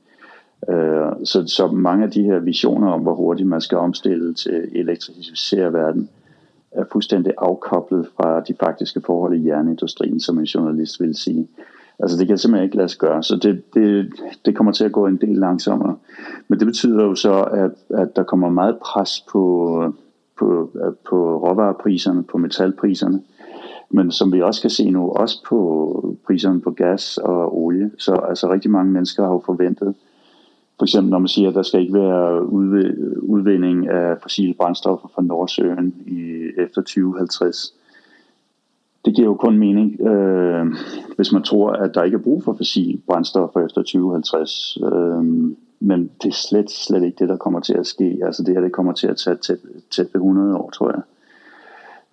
Øh, 0.69 1.07
så, 1.23 1.43
så 1.47 1.67
mange 1.67 2.03
af 2.03 2.11
de 2.11 2.23
her 2.23 2.39
visioner 2.39 2.91
om, 2.91 3.01
hvor 3.01 3.13
hurtigt 3.13 3.49
man 3.49 3.61
skal 3.61 3.77
omstille 3.77 4.33
til 4.33 4.69
elektrificere 4.75 5.73
verden, 5.73 6.09
er 6.71 6.83
fuldstændig 6.91 7.33
afkoblet 7.37 8.07
fra 8.15 8.39
de 8.39 8.53
faktiske 8.59 9.01
forhold 9.05 9.35
i 9.35 9.47
jernindustrien, 9.47 10.19
som 10.19 10.39
en 10.39 10.45
journalist 10.45 11.01
vil 11.01 11.15
sige. 11.15 11.47
Altså 11.99 12.17
det 12.17 12.27
kan 12.27 12.37
simpelthen 12.37 12.65
ikke 12.65 12.77
lade 12.77 12.89
sig 12.89 12.99
gøre, 12.99 13.23
så 13.23 13.35
det, 13.35 13.73
det, 13.73 14.13
det 14.45 14.55
kommer 14.55 14.71
til 14.71 14.85
at 14.85 14.91
gå 14.91 15.07
en 15.07 15.17
del 15.17 15.35
langsommere. 15.35 15.95
Men 16.47 16.59
det 16.59 16.65
betyder 16.65 17.03
jo 17.03 17.15
så, 17.15 17.41
at, 17.43 17.71
at 17.89 18.15
der 18.15 18.23
kommer 18.23 18.49
meget 18.49 18.77
pres 18.77 19.25
på, 19.31 19.93
på, 20.39 20.69
på 21.09 21.37
råvarepriserne, 21.37 22.23
på 22.23 22.37
metalpriserne, 22.37 23.21
men 23.89 24.11
som 24.11 24.33
vi 24.33 24.41
også 24.41 24.61
kan 24.61 24.69
se 24.69 24.89
nu, 24.89 25.09
også 25.09 25.43
på 25.49 26.17
priserne 26.27 26.61
på 26.61 26.71
gas 26.71 27.17
og 27.17 27.57
olie. 27.57 27.91
Så 27.97 28.13
altså 28.13 28.51
rigtig 28.51 28.71
mange 28.71 28.91
mennesker 28.91 29.23
har 29.23 29.31
jo 29.31 29.41
forventet, 29.45 29.95
for 30.77 30.85
eksempel 30.85 31.11
når 31.11 31.19
man 31.19 31.27
siger, 31.27 31.49
at 31.49 31.55
der 31.55 31.61
skal 31.61 31.81
ikke 31.81 31.93
være 31.93 32.51
udvinding 33.23 33.87
af 33.87 34.21
fossile 34.21 34.53
brændstoffer 34.53 35.07
fra 35.15 35.21
Nordsøen 35.21 35.95
i, 36.05 36.43
efter 36.57 36.81
2050. 36.81 37.73
Det 39.05 39.15
giver 39.15 39.27
jo 39.27 39.35
kun 39.35 39.57
mening, 39.57 40.01
øh, 40.01 40.65
hvis 41.15 41.31
man 41.31 41.43
tror, 41.43 41.71
at 41.71 41.95
der 41.95 42.03
ikke 42.03 42.15
er 42.15 42.21
brug 42.21 42.43
for 42.43 42.53
fossile 42.53 42.99
brændstoffer 43.07 43.65
efter 43.65 43.81
2050. 43.81 44.77
Øh, 44.83 45.23
men 45.79 46.11
det 46.23 46.29
er 46.29 46.33
slet, 46.33 46.71
slet 46.71 47.03
ikke 47.03 47.15
det, 47.19 47.29
der 47.29 47.37
kommer 47.37 47.59
til 47.59 47.73
at 47.73 47.87
ske. 47.87 48.19
Altså 48.23 48.43
det 48.43 48.53
her, 48.53 48.61
det 48.61 48.71
kommer 48.71 48.93
til 48.93 49.07
at 49.07 49.17
tage 49.17 49.35
tæt, 49.35 49.59
tæt 49.91 50.05
ved 50.13 50.21
100 50.21 50.55
år, 50.55 50.69
tror 50.69 50.89
jeg. 50.89 51.01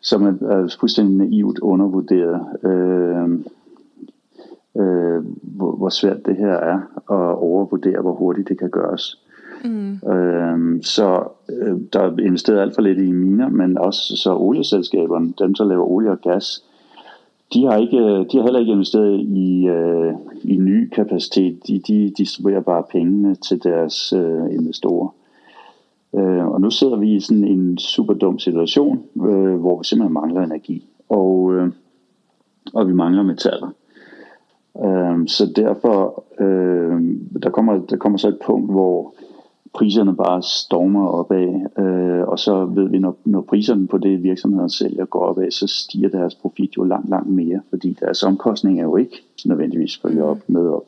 Så 0.00 0.18
man 0.18 0.38
er 0.42 0.76
fuldstændig 0.80 1.16
naivt 1.16 1.59
undervurderet, 1.59 2.40
øh, 2.62 3.28
øh, 4.78 5.24
hvor, 5.42 5.76
hvor 5.76 5.88
svært 5.88 6.26
det 6.26 6.36
her 6.36 6.52
er, 6.52 6.80
og 7.06 7.42
overvurdere, 7.42 8.00
hvor 8.00 8.14
hurtigt 8.14 8.48
det 8.48 8.58
kan 8.58 8.70
gøres. 8.70 9.20
Mm. 9.64 9.92
Øh, 9.92 10.82
så 10.82 11.24
øh, 11.48 11.76
der 11.92 12.00
er 12.00 12.18
investeret 12.18 12.60
alt 12.60 12.74
for 12.74 12.82
lidt 12.82 12.98
i 12.98 13.12
miner, 13.12 13.48
men 13.48 13.78
også 13.78 14.16
så 14.16 14.36
olieselskaberne, 14.36 15.32
dem 15.38 15.54
der 15.54 15.64
laver 15.64 15.84
olie 15.84 16.10
og 16.10 16.20
gas, 16.20 16.64
de 17.54 17.64
har, 17.64 17.76
ikke, 17.76 17.98
de 17.98 18.36
har 18.36 18.42
heller 18.42 18.60
ikke 18.60 18.72
investeret 18.72 19.20
i, 19.20 19.66
øh, 19.66 20.14
i 20.44 20.56
ny 20.56 20.88
kapacitet. 20.88 21.66
De, 21.66 21.78
de 21.78 22.12
distribuerer 22.18 22.60
bare 22.60 22.82
pengene 22.90 23.34
til 23.34 23.64
deres 23.64 24.12
øh, 24.12 24.54
investorer. 24.54 25.08
Øh, 26.14 26.46
og 26.46 26.60
nu 26.60 26.70
sidder 26.70 26.96
vi 26.96 27.14
i 27.14 27.20
sådan 27.20 27.44
en 27.44 27.78
super 27.78 28.14
dum 28.14 28.38
situation, 28.38 29.02
øh, 29.16 29.54
hvor 29.54 29.78
vi 29.78 29.84
simpelthen 29.84 30.14
mangler 30.14 30.42
energi. 30.42 30.86
Og, 31.08 31.54
øh, 31.54 31.72
og 32.74 32.88
vi 32.88 32.92
mangler 32.92 33.22
metaller. 33.22 33.70
Øh, 34.84 35.28
så 35.28 35.52
derfor, 35.56 36.24
øh, 36.40 37.02
der, 37.42 37.50
kommer, 37.50 37.86
der 37.86 37.96
kommer 37.96 38.18
så 38.18 38.28
et 38.28 38.38
punkt, 38.46 38.70
hvor 38.70 39.14
priserne 39.74 40.16
bare 40.16 40.42
stormer 40.42 41.08
opad, 41.08 41.48
øh, 41.84 42.28
og 42.28 42.38
så 42.38 42.64
ved 42.64 42.88
vi, 42.88 42.98
når, 42.98 43.16
når 43.24 43.40
priserne 43.40 43.86
på 43.86 43.98
det 43.98 44.22
virksomheden 44.22 44.70
sælger 44.70 45.04
går 45.04 45.20
opad, 45.20 45.50
så 45.50 45.66
stiger 45.66 46.08
deres 46.08 46.34
profit 46.34 46.76
jo 46.76 46.84
langt, 46.84 47.10
langt 47.10 47.30
mere, 47.30 47.60
fordi 47.70 47.96
deres 48.00 48.22
omkostning 48.22 48.78
er 48.78 48.84
jo 48.84 48.96
ikke 48.96 49.22
nødvendigvis 49.44 49.98
følger 49.98 50.24
op 50.24 50.38
med 50.46 50.68
op. 50.68 50.84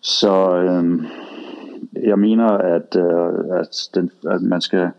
Så 0.00 0.56
øh, 0.56 1.04
jeg 2.02 2.18
mener, 2.18 2.46
at, 2.46 2.96
øh, 2.96 3.58
at, 3.60 3.88
den, 3.94 4.10
at 4.28 4.42
man 4.42 4.60
skal 4.60 4.90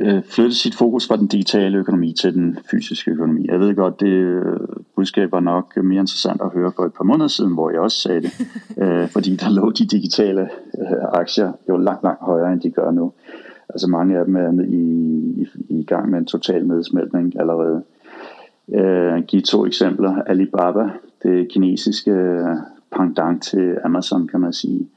øh, 0.00 0.22
flytte 0.22 0.54
sit 0.54 0.74
fokus 0.74 1.08
fra 1.08 1.16
den 1.16 1.26
digitale 1.26 1.78
økonomi 1.78 2.12
til 2.12 2.34
den 2.34 2.58
fysiske 2.70 3.10
økonomi. 3.10 3.46
Jeg 3.48 3.60
ved 3.60 3.74
godt, 3.74 4.00
det 4.00 4.44
budskab 4.96 5.32
var 5.32 5.40
nok 5.40 5.76
mere 5.76 6.00
interessant 6.00 6.40
at 6.40 6.50
høre 6.54 6.72
for 6.76 6.84
et 6.84 6.94
par 6.94 7.04
måneder 7.04 7.28
siden, 7.28 7.54
hvor 7.54 7.70
jeg 7.70 7.80
også 7.80 7.98
sagde 7.98 8.20
det, 8.20 8.32
øh, 8.82 9.08
fordi 9.08 9.36
der 9.36 9.50
lå 9.50 9.70
de 9.70 9.86
digitale 9.86 10.42
øh, 10.78 11.04
aktier 11.12 11.52
jo 11.68 11.76
langt, 11.76 12.02
langt 12.02 12.22
højere, 12.22 12.52
end 12.52 12.60
de 12.60 12.70
gør 12.70 12.90
nu. 12.90 13.12
Altså 13.68 13.86
mange 13.86 14.18
af 14.18 14.24
dem 14.24 14.36
er 14.36 14.64
i, 14.64 14.82
i, 15.42 15.46
i 15.68 15.84
gang 15.84 16.10
med 16.10 16.18
en 16.18 16.26
total 16.26 16.66
nedsmeltning 16.66 17.40
allerede. 17.40 17.82
Øh, 18.74 19.22
give 19.22 19.42
to 19.42 19.66
eksempler. 19.66 20.22
Alibaba, 20.22 20.90
det 21.22 21.48
kinesiske 21.48 22.44
pendant 22.96 23.42
til 23.42 23.78
Amazon, 23.84 24.28
kan 24.28 24.40
man 24.40 24.52
sige 24.52 24.88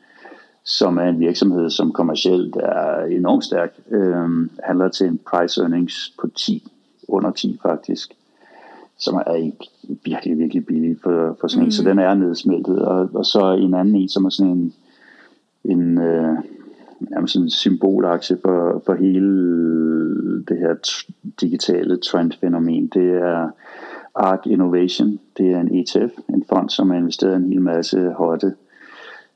som 0.64 0.98
er 0.98 1.04
en 1.04 1.20
virksomhed, 1.20 1.70
som 1.70 1.92
kommercielt 1.92 2.56
er 2.56 3.06
enormt 3.06 3.44
stærk, 3.44 3.80
øh, 3.92 4.50
handler 4.64 4.90
til 4.90 5.08
en 5.08 5.20
price 5.32 5.62
earnings 5.62 6.14
på 6.22 6.28
10, 6.36 6.72
under 7.08 7.32
10 7.32 7.60
faktisk, 7.62 8.14
som 9.00 9.16
er 9.16 9.34
ikke 9.34 9.70
virkelig, 10.06 10.38
virkelig 10.38 10.66
billig 10.66 10.98
for, 11.04 11.38
for 11.40 11.48
sådan 11.48 11.64
en, 11.64 11.68
mm. 11.68 11.72
så 11.72 11.84
den 11.84 12.00
er 12.00 12.14
nedsmeltet, 12.14 12.82
og, 12.86 13.10
og 13.14 13.26
så 13.26 13.52
en 13.52 13.74
anden 13.74 13.96
en, 13.96 14.10
som 14.10 14.26
er 14.26 14.30
sådan 14.30 14.52
en, 14.52 14.74
en 15.64 15.98
øh, 15.98 16.38
nærmest 17.00 17.34
sådan 17.34 17.46
en 17.46 17.50
symbolaktie 17.50 18.38
for, 18.42 18.82
for 18.86 18.94
hele 18.94 20.46
det 20.46 20.58
her 20.58 20.76
digitale 21.42 21.98
trendfænomen, 21.98 22.88
det 22.88 23.12
er 23.12 23.50
ARK 24.16 24.46
Innovation, 24.46 25.20
det 25.38 25.52
er 25.52 25.60
en 25.60 25.76
ETF, 25.76 26.20
en 26.30 26.44
fond, 26.50 26.70
som 26.70 26.90
har 26.90 26.98
investeret 26.98 27.36
en 27.36 27.50
hel 27.50 27.62
masse 27.62 28.10
hotte 28.10 28.54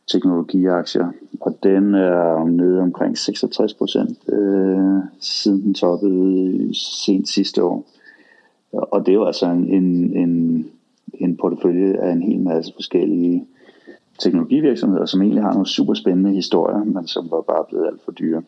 teknologiaktier, 0.07 1.11
og 1.41 1.57
den 1.63 1.95
er 1.95 2.45
nede 2.45 2.79
omkring 2.79 3.17
66 3.17 3.73
procent 3.73 4.17
øh, 4.29 4.99
siden 5.19 5.61
den 5.61 5.73
toppede 5.73 6.69
sent 7.05 7.29
sidste 7.29 7.63
år. 7.63 7.85
Og 8.73 9.05
det 9.05 9.11
er 9.11 9.15
jo 9.15 9.25
altså 9.25 9.45
en, 9.45 9.69
en, 9.69 10.17
en, 10.17 10.65
en 11.13 11.37
portefølje 11.37 11.97
af 11.97 12.11
en 12.11 12.21
hel 12.21 12.39
masse 12.39 12.73
forskellige 12.75 13.45
teknologivirksomheder, 14.19 15.05
som 15.05 15.21
egentlig 15.21 15.43
har 15.43 15.51
nogle 15.51 15.67
super 15.67 15.93
spændende 15.93 16.31
historier, 16.31 16.83
men 16.83 17.07
som 17.07 17.31
var 17.31 17.41
bare 17.41 17.65
blevet 17.69 17.87
alt 17.87 18.01
for 18.05 18.11
dyre. 18.11 18.41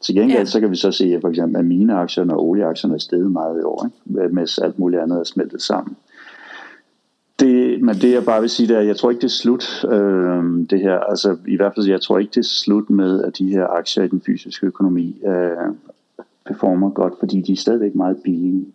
Til 0.00 0.14
gengæld 0.14 0.38
ja. 0.38 0.44
så 0.44 0.60
kan 0.60 0.70
vi 0.70 0.76
så 0.76 0.92
se, 0.92 1.14
at 1.14 1.20
for 1.20 1.28
eksempel 1.28 1.58
at 1.58 1.64
mineaktierne 1.64 2.34
og 2.34 2.48
olieaktierne 2.48 2.94
er 2.94 2.98
steget 2.98 3.32
meget 3.32 3.60
i 3.60 3.62
år, 3.62 3.86
ikke? 3.86 4.34
mens 4.34 4.58
alt 4.58 4.78
muligt 4.78 5.02
andet 5.02 5.18
er 5.18 5.24
smeltet 5.24 5.62
sammen. 5.62 5.96
Det, 7.40 7.82
men 7.82 7.94
det 7.94 8.12
jeg 8.12 8.24
bare 8.24 8.40
vil 8.40 8.50
sige, 8.50 8.68
det 8.68 8.76
er, 8.76 8.80
at 8.80 8.86
jeg 8.86 8.96
tror 8.96 9.10
ikke, 9.10 9.20
det 9.20 9.26
er 9.26 9.40
slut, 9.42 9.84
øh, 9.84 10.70
det 10.70 10.80
her. 10.80 10.98
Altså 10.98 11.36
i 11.48 11.56
hvert 11.56 11.72
fald, 11.74 11.86
jeg 11.86 12.00
tror 12.00 12.18
ikke, 12.18 12.30
det 12.30 12.36
er 12.36 12.42
slut 12.64 12.90
med, 12.90 13.22
at 13.22 13.38
de 13.38 13.48
her 13.48 13.66
aktier 13.66 14.04
i 14.04 14.08
den 14.08 14.20
fysiske 14.20 14.66
økonomi 14.66 15.16
øh, 15.26 15.74
performer 16.46 16.90
godt, 16.90 17.14
fordi 17.18 17.40
de 17.40 17.52
er 17.52 17.56
stadigvæk 17.56 17.94
meget 17.94 18.16
billige. 18.24 18.66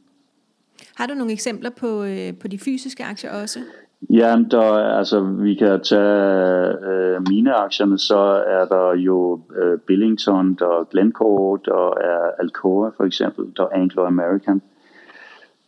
Har 0.96 1.06
du 1.06 1.14
nogle 1.14 1.32
eksempler 1.32 1.70
på, 1.70 2.04
øh, 2.04 2.38
på 2.42 2.48
de 2.48 2.60
fysiske 2.60 3.04
aktier 3.04 3.32
også? 3.32 3.60
Ja, 4.10 4.38
der, 4.52 4.62
altså, 4.98 5.22
vi 5.24 5.56
kan 5.56 5.80
tage 5.84 6.86
øh, 6.92 7.22
mine 7.30 7.54
aktierne, 7.54 7.98
så 8.00 8.44
er 8.48 8.66
der 8.66 8.96
jo 8.96 9.42
øh, 9.56 9.80
Billington, 9.80 10.54
der 10.54 10.66
er 10.66 10.84
Glencore, 10.92 11.60
der 11.66 11.90
er 11.90 12.32
Alcoa 12.40 12.92
for 12.98 13.04
eksempel, 13.04 13.46
der 13.58 13.64
er 13.64 13.70
Anglo 13.82 14.06
American. 14.06 14.62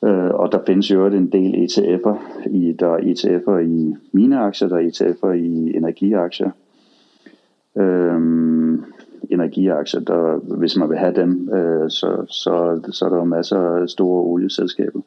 Øh, 0.03 0.29
og 0.33 0.51
der 0.51 0.59
findes 0.67 0.91
jo 0.91 1.05
en 1.05 1.31
del 1.31 1.53
ETF'er. 1.65 2.49
I, 2.49 2.75
der 2.79 2.88
er 2.88 2.97
ETF'er 2.97 3.57
i 3.57 3.95
mine 4.12 4.39
aktier, 4.39 4.67
der 4.67 4.75
er 4.77 4.89
ETF'er 4.89 5.31
i 5.31 5.77
energiaktier. 5.77 6.51
Øhm, 7.77 8.83
energiaktier, 9.29 9.99
der, 9.99 10.38
hvis 10.57 10.77
man 10.77 10.89
vil 10.89 10.97
have 10.97 11.13
dem, 11.15 11.49
øh, 11.53 11.89
så, 11.89 12.25
så, 12.29 12.81
så 12.91 13.05
er 13.05 13.09
der 13.09 13.17
jo 13.17 13.23
masser 13.23 13.59
af 13.59 13.89
store 13.89 14.23
olieselskaber. 14.23 15.01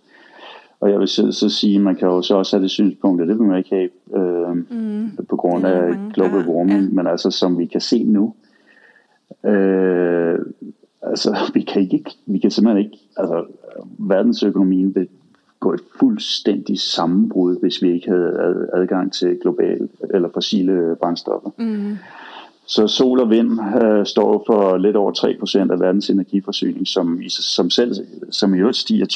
Og 0.81 0.91
jeg 0.91 0.99
vil 0.99 1.09
så, 1.09 1.33
så 1.33 1.49
sige, 1.49 1.79
man 1.79 1.97
kan 1.97 2.09
jo 2.09 2.23
så 2.23 2.37
også 2.37 2.57
have 2.57 2.63
det 2.63 2.71
synspunkt, 2.71 3.23
at 3.23 3.29
det 3.29 3.39
vil 3.39 3.47
man 3.47 3.59
ikke 3.59 3.71
have 3.71 3.89
øh, 4.23 4.57
mm, 4.71 5.11
på 5.29 5.37
grund 5.37 5.67
af 5.67 5.95
global 6.15 6.49
warming, 6.49 6.83
ja. 6.83 6.91
men 6.93 7.07
altså 7.07 7.31
som 7.31 7.59
vi 7.59 7.67
kan 7.67 7.81
se 7.81 8.05
nu, 8.05 8.35
øh, 9.45 10.39
altså 11.03 11.37
vi 11.55 11.61
kan 11.61 11.83
ikke, 11.83 12.11
vi 12.27 12.39
kan 12.39 12.51
simpelthen 12.51 12.85
ikke, 12.85 12.99
altså 13.17 13.45
verdensøkonomien 13.99 14.95
vil 14.95 15.09
gå 15.61 15.73
et 15.73 15.81
fuldstændig 15.99 16.81
sammenbrud, 16.81 17.61
hvis 17.61 17.83
vi 17.83 17.93
ikke 17.93 18.11
havde 18.11 18.69
adgang 18.73 19.13
til 19.13 19.39
globale 19.43 19.89
eller 20.15 20.29
fossile 20.35 20.97
brændstoffer. 21.01 21.51
Mm. 21.59 21.97
Så 22.69 22.87
sol 22.87 23.21
og 23.21 23.31
vind 23.31 23.61
øh, 23.83 24.07
står 24.07 24.45
for 24.47 24.77
lidt 24.77 24.97
over 24.97 25.13
3% 25.69 25.73
af 25.73 25.81
verdens 25.81 26.11
energiforsyning, 26.11 26.87
som, 26.87 27.21
som 27.29 27.71
selv 27.71 27.95
som 28.31 28.55
i 28.55 28.59
øvrigt 28.59 28.77
stiger 28.77 29.07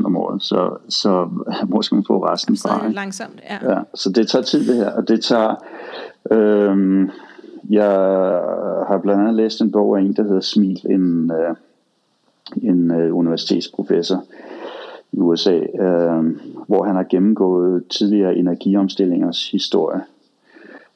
2,6% 0.00 0.06
om 0.06 0.16
året. 0.16 0.42
Så, 0.42 0.76
så 0.88 1.28
hvor 1.68 1.80
skal 1.80 1.94
man 1.94 2.04
få 2.06 2.26
resten 2.26 2.56
fra? 2.56 2.88
Så 2.88 2.94
langsomt, 2.94 3.40
ja. 3.50 3.74
ja. 3.74 3.80
Så 3.94 4.10
det 4.10 4.28
tager 4.28 4.42
tid 4.42 4.68
det 4.68 4.76
her, 4.76 4.90
og 4.90 5.08
det 5.08 5.20
tager... 5.20 5.54
Øh, 6.30 7.08
jeg 7.70 7.90
har 8.88 9.00
blandt 9.02 9.20
andet 9.20 9.34
læst 9.34 9.60
en 9.60 9.72
bog 9.72 9.98
af 9.98 10.02
en, 10.02 10.12
der 10.12 10.22
hedder 10.22 10.40
Smil, 10.40 10.86
en, 10.90 11.30
øh, 11.30 11.56
en 12.62 12.90
øh, 12.90 13.16
universitetsprofessor 13.16 14.24
i 15.12 15.18
USA, 15.18 15.54
øh, 15.56 16.24
hvor 16.66 16.84
han 16.84 16.96
har 16.96 17.06
gennemgået 17.10 17.86
tidligere 17.88 18.36
energiomstillingers 18.36 19.50
historie. 19.50 20.00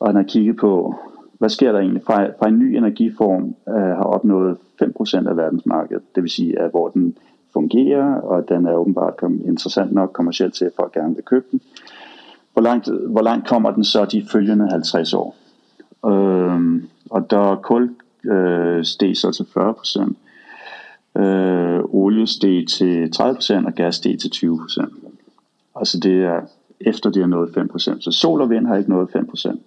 Og 0.00 0.08
han 0.08 0.16
har 0.16 0.22
kigget 0.22 0.56
på, 0.56 0.94
hvad 1.38 1.48
sker 1.48 1.72
der 1.72 1.79
egentlig 1.79 2.03
fra, 2.07 2.27
fra 2.38 2.48
en 2.48 2.59
ny 2.59 2.77
energiform 2.77 3.55
øh, 3.68 3.74
har 3.74 4.05
opnået 4.05 4.57
5% 4.83 5.29
af 5.29 5.37
verdensmarkedet. 5.37 6.03
Det 6.14 6.22
vil 6.22 6.31
sige, 6.31 6.59
at 6.59 6.70
hvor 6.70 6.88
den 6.88 7.16
fungerer, 7.53 8.14
og 8.14 8.48
den 8.48 8.66
er 8.66 8.72
åbenbart 8.74 9.14
interessant 9.44 9.92
nok 9.92 10.11
kommercielt 10.12 10.55
til, 10.55 10.64
at 10.64 10.72
folk 10.77 10.92
gerne 10.92 11.14
vil 11.14 11.24
købe 11.24 11.46
den. 11.51 11.61
Hvor 12.53 12.62
langt, 12.62 12.88
hvor 13.09 13.22
langt 13.22 13.48
kommer 13.48 13.70
den 13.70 13.85
så 13.85 14.05
de 14.05 14.27
følgende 14.33 14.68
50 14.70 15.14
år? 15.14 15.37
Øh, 16.07 16.83
og 17.11 17.31
der 17.31 17.57
kul 17.57 17.90
øh, 18.24 18.85
steg 18.85 19.16
så 19.16 19.33
til 19.33 19.42
40%, 19.42 20.14
Øh, 21.16 21.81
olie 21.85 22.27
steg 22.27 22.66
til 22.68 23.12
30%, 23.16 23.66
og 23.66 23.74
gas 23.74 23.94
steg 23.94 24.18
til 24.18 24.29
20%. 24.29 24.87
Altså 25.77 26.01
det 26.01 26.24
er 26.24 26.40
efter 26.81 27.11
det 27.11 27.22
har 27.22 27.29
nået 27.29 27.48
5%. 27.48 28.01
Så 28.01 28.11
sol 28.12 28.40
og 28.40 28.51
vind 28.51 28.66
har 28.66 28.77
ikke 28.77 28.90
nået 28.90 29.09
5%. 29.16 29.59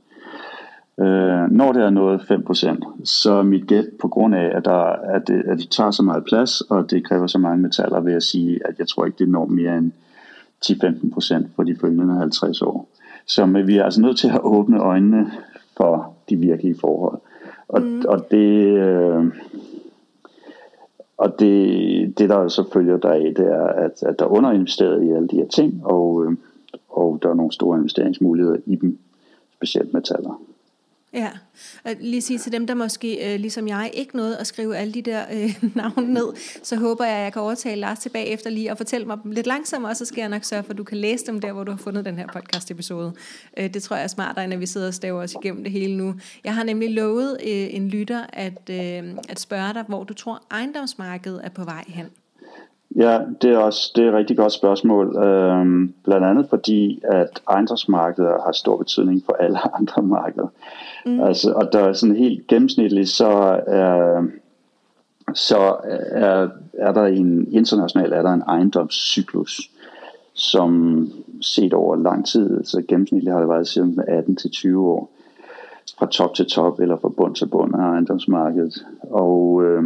Øh, 0.99 1.51
når 1.51 1.71
det 1.71 1.83
er 1.83 1.89
nået 1.89 2.19
5%, 2.19 3.03
så 3.03 3.33
er 3.33 3.43
mit 3.43 3.67
gæt 3.67 3.85
på 4.01 4.07
grund 4.07 4.35
af, 4.35 4.51
at, 4.57 4.65
der, 4.65 4.83
at, 5.15 5.27
det, 5.27 5.43
at 5.47 5.57
de 5.57 5.67
tager 5.67 5.91
så 5.91 6.03
meget 6.03 6.25
plads, 6.25 6.61
og 6.61 6.91
det 6.91 7.05
kræver 7.05 7.27
så 7.27 7.37
mange 7.37 7.61
metaller, 7.61 7.99
ved 7.99 8.13
at 8.13 8.23
sige, 8.23 8.67
at 8.67 8.79
jeg 8.79 8.87
tror 8.87 9.05
ikke, 9.05 9.17
det 9.19 9.29
når 9.29 9.45
mere 9.45 9.77
end 9.77 9.91
10-15% 10.65 11.47
for 11.55 11.63
de 11.63 11.75
følgende 11.81 12.15
50 12.15 12.61
år. 12.61 12.89
Så 13.25 13.45
men 13.45 13.67
vi 13.67 13.77
er 13.77 13.83
altså 13.83 14.01
nødt 14.01 14.17
til 14.17 14.27
at 14.27 14.39
åbne 14.43 14.79
øjnene 14.79 15.31
for 15.77 16.13
de 16.29 16.35
virkelige 16.35 16.75
forhold. 16.81 17.19
Og, 17.67 17.81
mm. 17.81 18.03
og 18.07 18.31
det... 18.31 18.77
Øh, 18.77 19.25
og 21.17 21.39
det, 21.39 22.19
det 22.19 22.29
der 22.29 22.47
så 22.47 22.69
følger 22.73 22.97
deraf, 22.97 23.33
det 23.37 23.45
er, 23.47 23.63
at, 23.65 24.03
at 24.03 24.19
der 24.19 24.25
er 24.25 24.29
underinvesteret 24.29 25.03
i 25.03 25.11
alle 25.11 25.27
de 25.27 25.35
her 25.35 25.47
ting, 25.47 25.85
og, 25.85 26.25
øh, 26.25 26.37
og 26.89 27.19
der 27.21 27.29
er 27.29 27.33
nogle 27.33 27.51
store 27.51 27.77
investeringsmuligheder 27.77 28.57
i 28.65 28.75
dem, 28.75 28.97
specielt 29.55 29.93
metaller. 29.93 30.41
Ja, 31.13 31.29
og 31.85 31.91
lige 31.99 32.21
sige 32.21 32.39
til 32.39 32.51
dem, 32.51 32.67
der 32.67 32.73
måske, 32.73 33.33
øh, 33.33 33.39
ligesom 33.39 33.67
jeg, 33.67 33.91
ikke 33.93 34.17
nåede 34.17 34.37
at 34.37 34.47
skrive 34.47 34.77
alle 34.77 34.93
de 34.93 35.01
der 35.01 35.21
øh, 35.33 35.63
navne 35.75 36.13
ned, 36.13 36.25
så 36.63 36.75
håber 36.75 37.05
jeg, 37.05 37.15
at 37.15 37.23
jeg 37.23 37.33
kan 37.33 37.41
overtale 37.41 37.81
Lars 37.81 37.99
tilbage 37.99 38.25
efter 38.25 38.49
lige 38.49 38.71
og 38.71 38.77
fortælle 38.77 39.07
mig 39.07 39.17
dem 39.23 39.31
lidt 39.31 39.47
langsommere, 39.47 39.91
og 39.91 39.95
så 39.95 40.05
skal 40.05 40.21
jeg 40.21 40.29
nok 40.29 40.43
sørge 40.43 40.63
for, 40.63 40.71
at 40.71 40.77
du 40.77 40.83
kan 40.83 40.97
læse 40.97 41.25
dem 41.25 41.41
der, 41.41 41.53
hvor 41.53 41.63
du 41.63 41.71
har 41.71 41.77
fundet 41.77 42.05
den 42.05 42.17
her 42.17 42.27
podcast-episode. 42.27 43.13
Øh, 43.57 43.73
det 43.73 43.83
tror 43.83 43.95
jeg 43.95 44.03
er 44.03 44.07
smartere, 44.07 44.43
end 44.43 44.53
at 44.53 44.59
vi 44.59 44.65
sidder 44.65 44.87
og 44.87 44.93
staver 44.93 45.23
os 45.23 45.33
igennem 45.33 45.63
det 45.63 45.71
hele 45.71 45.97
nu. 45.97 46.15
Jeg 46.43 46.55
har 46.55 46.63
nemlig 46.63 46.93
lovet 46.93 47.37
øh, 47.43 47.75
en 47.75 47.87
lytter 47.89 48.25
at, 48.33 48.69
øh, 48.69 49.03
at 49.29 49.39
spørge 49.39 49.73
dig, 49.73 49.83
hvor 49.87 50.03
du 50.03 50.13
tror, 50.13 50.41
ejendomsmarkedet 50.51 51.41
er 51.43 51.49
på 51.49 51.63
vej 51.63 51.83
hen. 51.87 52.05
Ja, 52.95 53.19
det 53.41 53.51
er 53.51 53.57
også 53.57 53.91
det 53.95 54.05
er 54.05 54.09
et 54.09 54.13
rigtig 54.13 54.37
godt 54.37 54.53
spørgsmål. 54.53 55.17
Øhm, 55.17 55.93
blandt 56.03 56.25
andet 56.25 56.45
fordi, 56.49 57.01
at 57.03 57.41
ejendomsmarkedet 57.49 58.29
har 58.45 58.51
stor 58.51 58.77
betydning 58.77 59.23
for 59.25 59.33
alle 59.33 59.59
andre 59.79 60.01
markeder. 60.01 60.47
Mm. 61.05 61.19
Altså, 61.19 61.53
og 61.53 61.73
der 61.73 61.79
er 61.79 61.93
sådan 61.93 62.15
helt 62.15 62.47
gennemsnitligt, 62.47 63.09
så 63.09 63.27
er, 63.67 64.23
så 65.33 65.75
er, 66.11 66.47
er 66.73 66.91
der 66.93 67.05
en 67.05 67.53
international 67.53 68.13
er 68.13 68.21
der 68.21 68.33
en 68.33 68.43
ejendomscyklus, 68.47 69.71
som 70.33 71.07
set 71.41 71.73
over 71.73 71.95
lang 71.95 72.25
tid, 72.25 72.63
så 72.63 72.83
gennemsnitligt 72.87 73.33
har 73.33 73.39
det 73.39 73.49
været 73.49 73.67
siden 73.67 74.03
18 74.07 74.35
til 74.35 74.51
20 74.51 74.87
år, 74.87 75.09
fra 75.99 76.05
top 76.05 76.35
til 76.35 76.45
top 76.45 76.79
eller 76.79 76.97
fra 76.97 77.09
bund 77.09 77.35
til 77.35 77.45
bund 77.45 77.75
af 77.75 77.79
ejendomsmarkedet. 77.79 78.85
Og 79.01 79.63
øh, 79.63 79.83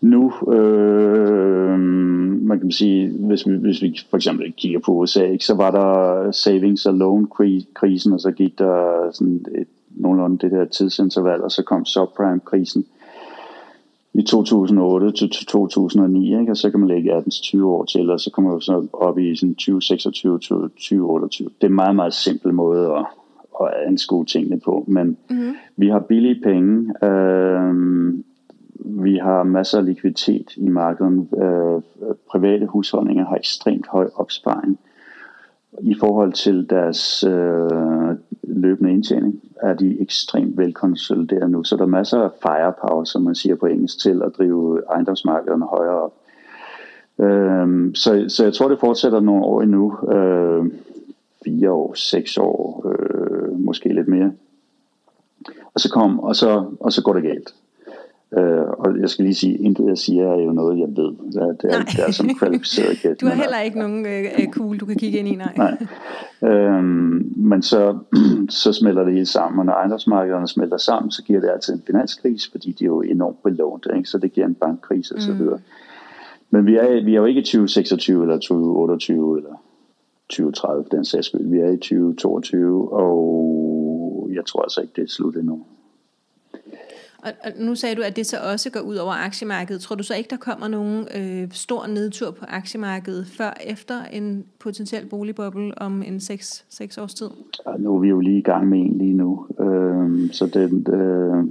nu, 0.00 0.32
øh, 0.52 1.78
man 2.46 2.60
kan 2.60 2.70
sige, 2.70 3.12
hvis 3.18 3.48
vi, 3.48 3.56
hvis 3.56 3.82
vi 3.82 3.98
for 4.10 4.16
eksempel 4.16 4.52
kigger 4.52 4.78
på 4.78 4.92
USA, 4.92 5.24
ikke, 5.24 5.44
så 5.44 5.54
var 5.54 5.70
der 5.70 6.30
savings 6.32 6.86
og 6.86 6.94
loan 6.94 7.26
krisen, 7.74 8.12
og 8.12 8.20
så 8.20 8.30
gik 8.30 8.58
der 8.58 9.08
sådan 9.12 9.46
et, 9.54 9.68
nogenlunde 9.96 10.38
det 10.38 10.50
der 10.50 10.64
tidsinterval, 10.64 11.42
og 11.42 11.50
så 11.50 11.62
kom 11.62 11.84
subprime-krisen 11.84 12.86
i 14.14 14.22
2008 14.22 15.10
til 15.12 15.46
2009, 15.46 16.38
ikke? 16.40 16.52
og 16.52 16.56
så 16.56 16.70
kan 16.70 16.80
man 16.80 16.88
lægge 16.88 17.16
18-20 17.16 17.62
år 17.62 17.84
til, 17.84 18.10
og 18.10 18.20
så 18.20 18.30
kommer 18.30 18.54
vi 18.54 18.62
så 18.62 18.86
op 18.92 19.18
i 19.18 19.36
sådan 19.36 19.54
2026 19.54 20.38
til 20.38 20.48
2028. 20.48 21.48
Det 21.48 21.64
er 21.64 21.66
en 21.66 21.74
meget, 21.74 21.96
meget 21.96 22.14
simpel 22.14 22.54
måde 22.54 22.92
at, 22.92 23.06
at 23.60 23.68
anskue 23.86 24.24
tingene 24.24 24.60
på, 24.60 24.84
men 24.88 25.16
mm-hmm. 25.30 25.54
vi 25.76 25.88
har 25.88 25.98
billige 25.98 26.40
penge, 26.42 27.04
øh, 27.06 28.14
vi 28.84 29.16
har 29.16 29.42
masser 29.42 29.78
af 29.78 29.84
likviditet 29.84 30.56
i 30.56 30.68
markedet. 30.68 31.28
Øh, 31.42 32.08
private 32.30 32.66
husholdninger 32.66 33.24
har 33.24 33.36
ekstremt 33.36 33.86
høj 33.86 34.10
opsparing. 34.14 34.78
I 35.80 35.94
forhold 36.00 36.32
til 36.32 36.70
deres 36.70 37.24
øh, 37.24 38.16
løbende 38.42 38.92
indtjening 38.92 39.42
er 39.62 39.74
de 39.74 40.00
ekstremt 40.00 40.58
velkonsolideret 40.58 41.50
nu, 41.50 41.64
så 41.64 41.76
der 41.76 41.82
er 41.82 41.86
masser 41.86 42.20
af 42.20 42.30
firepower, 42.42 43.04
som 43.04 43.22
man 43.22 43.34
siger 43.34 43.56
på 43.56 43.66
engelsk, 43.66 43.98
til 43.98 44.22
at 44.22 44.32
drive 44.38 44.82
ejendomsmarkederne 44.90 45.66
højere 45.66 46.00
op. 46.02 46.14
Øh, 47.18 47.94
så, 47.94 48.24
så 48.28 48.44
jeg 48.44 48.54
tror, 48.54 48.68
det 48.68 48.80
fortsætter 48.80 49.20
nogle 49.20 49.44
år 49.44 49.62
endnu. 49.62 49.98
Øh, 50.12 50.64
fire 51.44 51.70
år, 51.70 51.94
seks 51.94 52.38
år, 52.38 52.86
øh, 52.88 53.58
måske 53.58 53.94
lidt 53.94 54.08
mere. 54.08 54.32
Og 55.74 55.80
så, 55.80 55.90
kom, 55.90 56.20
og, 56.20 56.36
så, 56.36 56.64
og 56.80 56.92
så 56.92 57.02
går 57.02 57.12
det 57.12 57.22
galt. 57.22 57.54
Øh, 58.38 58.66
og 58.78 59.00
jeg 59.00 59.10
skal 59.10 59.24
lige 59.24 59.34
sige, 59.34 59.56
intet 59.56 59.86
jeg 59.88 59.98
siger 59.98 60.32
er 60.32 60.42
jo 60.42 60.52
noget, 60.52 60.78
jeg 60.78 60.88
ved. 60.88 61.12
Det 61.32 61.42
er, 61.42 61.46
det 61.46 61.74
er, 61.74 61.84
det 61.84 62.04
er 62.06 62.10
som 62.10 62.28
kvalificeret 62.38 62.98
gæt. 63.02 63.20
du 63.20 63.26
har 63.26 63.34
heller 63.34 63.60
ikke 63.60 63.78
nogen 63.78 64.06
øh, 64.06 64.24
øh, 64.38 64.46
cool, 64.52 64.78
du 64.78 64.86
kan 64.86 64.96
kigge 64.96 65.18
ind 65.18 65.28
i, 65.28 65.34
nej. 65.34 65.54
nej. 65.56 66.50
Øhm, 66.50 67.32
men 67.36 67.62
så, 67.62 67.98
så 68.62 68.72
smelter 68.72 69.04
det 69.04 69.12
hele 69.12 69.26
sammen, 69.26 69.58
og 69.58 69.66
når 69.66 69.72
ejendomsmarkederne 69.72 70.48
smelter 70.48 70.76
sammen, 70.76 71.10
så 71.10 71.22
giver 71.22 71.40
det 71.40 71.50
altid 71.50 71.74
en 71.74 71.82
finanskrise, 71.86 72.50
fordi 72.50 72.72
de 72.72 72.84
er 72.84 72.86
jo 72.86 73.00
enormt 73.00 73.42
belånt, 73.42 73.86
ikke? 73.96 74.08
så 74.08 74.18
det 74.18 74.32
giver 74.32 74.46
en 74.46 74.54
bankkrise 74.54 75.14
osv. 75.16 75.32
Mm. 75.32 75.58
Men 76.50 76.66
vi 76.66 76.76
er, 76.76 77.04
vi 77.04 77.12
er 77.12 77.16
jo 77.16 77.24
ikke 77.24 77.40
i 77.40 77.44
2026 77.44 78.22
eller 78.22 78.38
2028 78.38 79.36
eller 79.36 79.62
2030 80.28 80.84
den 80.90 81.04
sags 81.04 81.26
skyld. 81.26 81.50
Vi 81.50 81.58
er 81.58 81.68
i 81.68 81.76
2022, 81.76 82.92
og 82.92 84.30
jeg 84.32 84.46
tror 84.46 84.62
altså 84.62 84.80
ikke, 84.80 84.92
det 84.96 85.02
er 85.02 85.08
slut 85.08 85.36
endnu. 85.36 85.64
Og, 87.18 87.32
og 87.44 87.52
nu 87.58 87.74
sagde 87.74 87.94
du, 87.94 88.02
at 88.02 88.16
det 88.16 88.26
så 88.26 88.36
også 88.52 88.70
går 88.70 88.80
ud 88.80 88.96
over 88.96 89.12
aktiemarkedet. 89.12 89.80
Tror 89.80 89.96
du 89.96 90.02
så 90.02 90.14
ikke, 90.14 90.30
der 90.30 90.36
kommer 90.36 90.68
nogen 90.68 91.08
øh, 91.16 91.48
stor 91.52 91.86
nedtur 91.86 92.30
på 92.30 92.44
aktiemarkedet 92.48 93.26
før 93.26 93.52
efter 93.64 94.04
en 94.04 94.44
potentiel 94.58 95.06
boligboble 95.06 95.78
om 95.78 96.02
en 96.02 96.20
6, 96.20 96.64
6 96.68 96.98
års 96.98 97.14
tid? 97.14 97.28
Ja, 97.66 97.76
nu 97.78 97.96
er 97.96 98.00
vi 98.00 98.08
jo 98.08 98.20
lige 98.20 98.38
i 98.38 98.42
gang 98.42 98.68
med 98.68 98.78
en 98.78 98.98
lige 98.98 99.14
nu. 99.14 99.46
Øh, 99.60 100.32
så 100.32 100.46
det... 100.46 100.94
Øh 100.94 101.44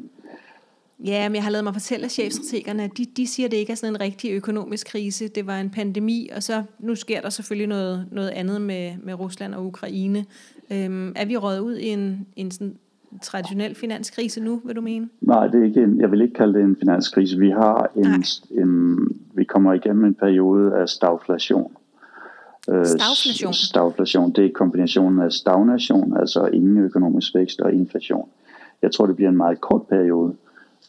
Ja, 1.06 1.30
men 1.30 1.36
jeg 1.36 1.44
har 1.44 1.52
lavet 1.52 1.64
mig 1.64 1.74
fortælle 1.74 2.06
af 2.06 2.12
chefstrategerne, 2.12 2.84
at 2.84 2.98
de, 2.98 3.06
de 3.06 3.28
siger, 3.28 3.48
at 3.48 3.52
det 3.52 3.58
ikke 3.58 3.72
er 3.72 3.76
sådan 3.76 3.96
en 3.96 4.02
rigtig 4.02 4.32
økonomisk 4.32 4.88
krise. 4.88 5.28
Det 5.28 5.48
var 5.48 5.60
en 5.60 5.70
pandemi, 5.70 6.30
og 6.36 6.44
så 6.44 6.64
nu 6.80 6.96
sker 6.96 7.22
der 7.22 7.30
selvfølgelig 7.30 7.68
noget, 7.68 8.08
noget 8.12 8.30
andet 8.30 8.62
med, 8.62 8.92
med 9.04 9.14
Rusland 9.14 9.56
og 9.56 9.66
Ukraine. 9.66 10.26
Øhm, 10.72 11.14
er 11.16 11.26
vi 11.26 11.38
røget 11.38 11.60
ud 11.60 11.78
i 11.78 11.88
en, 11.88 12.28
en 12.36 12.52
sådan 12.52 12.76
traditionel 13.22 13.76
finanskrise 13.76 14.42
nu, 14.42 14.62
vil 14.66 14.76
du 14.76 14.82
mene? 14.82 15.10
Nej, 15.22 15.48
det 15.48 15.60
er 15.62 15.66
ikke 15.66 15.84
en, 15.84 16.00
jeg 16.00 16.12
vil 16.12 16.22
ikke 16.22 16.34
kalde 16.34 16.54
det 16.54 16.64
en 16.64 16.76
finanskrise. 16.80 17.40
Vi 17.40 17.50
har 17.50 17.90
en, 17.96 18.24
en 18.64 18.98
vi 19.34 19.44
kommer 19.44 19.74
igennem 19.74 20.06
en 20.06 20.14
periode 20.14 20.76
af 20.76 20.90
stagflation. 20.90 21.72
Øh, 22.70 22.86
stagflation? 22.86 23.54
Stagflation, 23.54 24.32
det 24.32 24.46
er 24.46 24.50
kombinationen 24.54 25.20
af 25.20 25.32
stagnation, 25.32 26.18
altså 26.18 26.46
ingen 26.46 26.78
økonomisk 26.78 27.36
vækst 27.36 27.62
og 27.62 27.74
inflation. 27.74 28.30
Jeg 28.82 28.92
tror, 28.92 29.06
det 29.06 29.16
bliver 29.16 29.30
en 29.30 29.38
meget 29.38 29.62
kort 29.62 29.88
periode. 29.88 30.36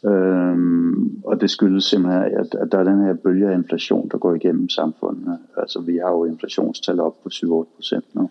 Øhm, 0.05 1.23
og 1.25 1.41
det 1.41 1.51
skyldes 1.51 1.85
simpelthen, 1.85 2.23
at, 2.23 2.55
at 2.55 2.73
der 2.73 2.79
er 2.79 2.85
den 2.85 3.05
her 3.05 3.15
bølge 3.15 3.49
af 3.49 3.55
inflation, 3.55 4.09
der 4.09 4.19
går 4.19 4.35
igennem 4.35 4.69
samfundet. 4.69 5.39
Altså 5.57 5.81
vi 5.81 5.97
har 5.97 6.11
jo 6.11 6.25
inflationstal 6.25 7.01
op 7.01 7.23
på 7.23 7.29
7-8 7.33 7.77
procent 7.77 8.05
nu 8.15 8.31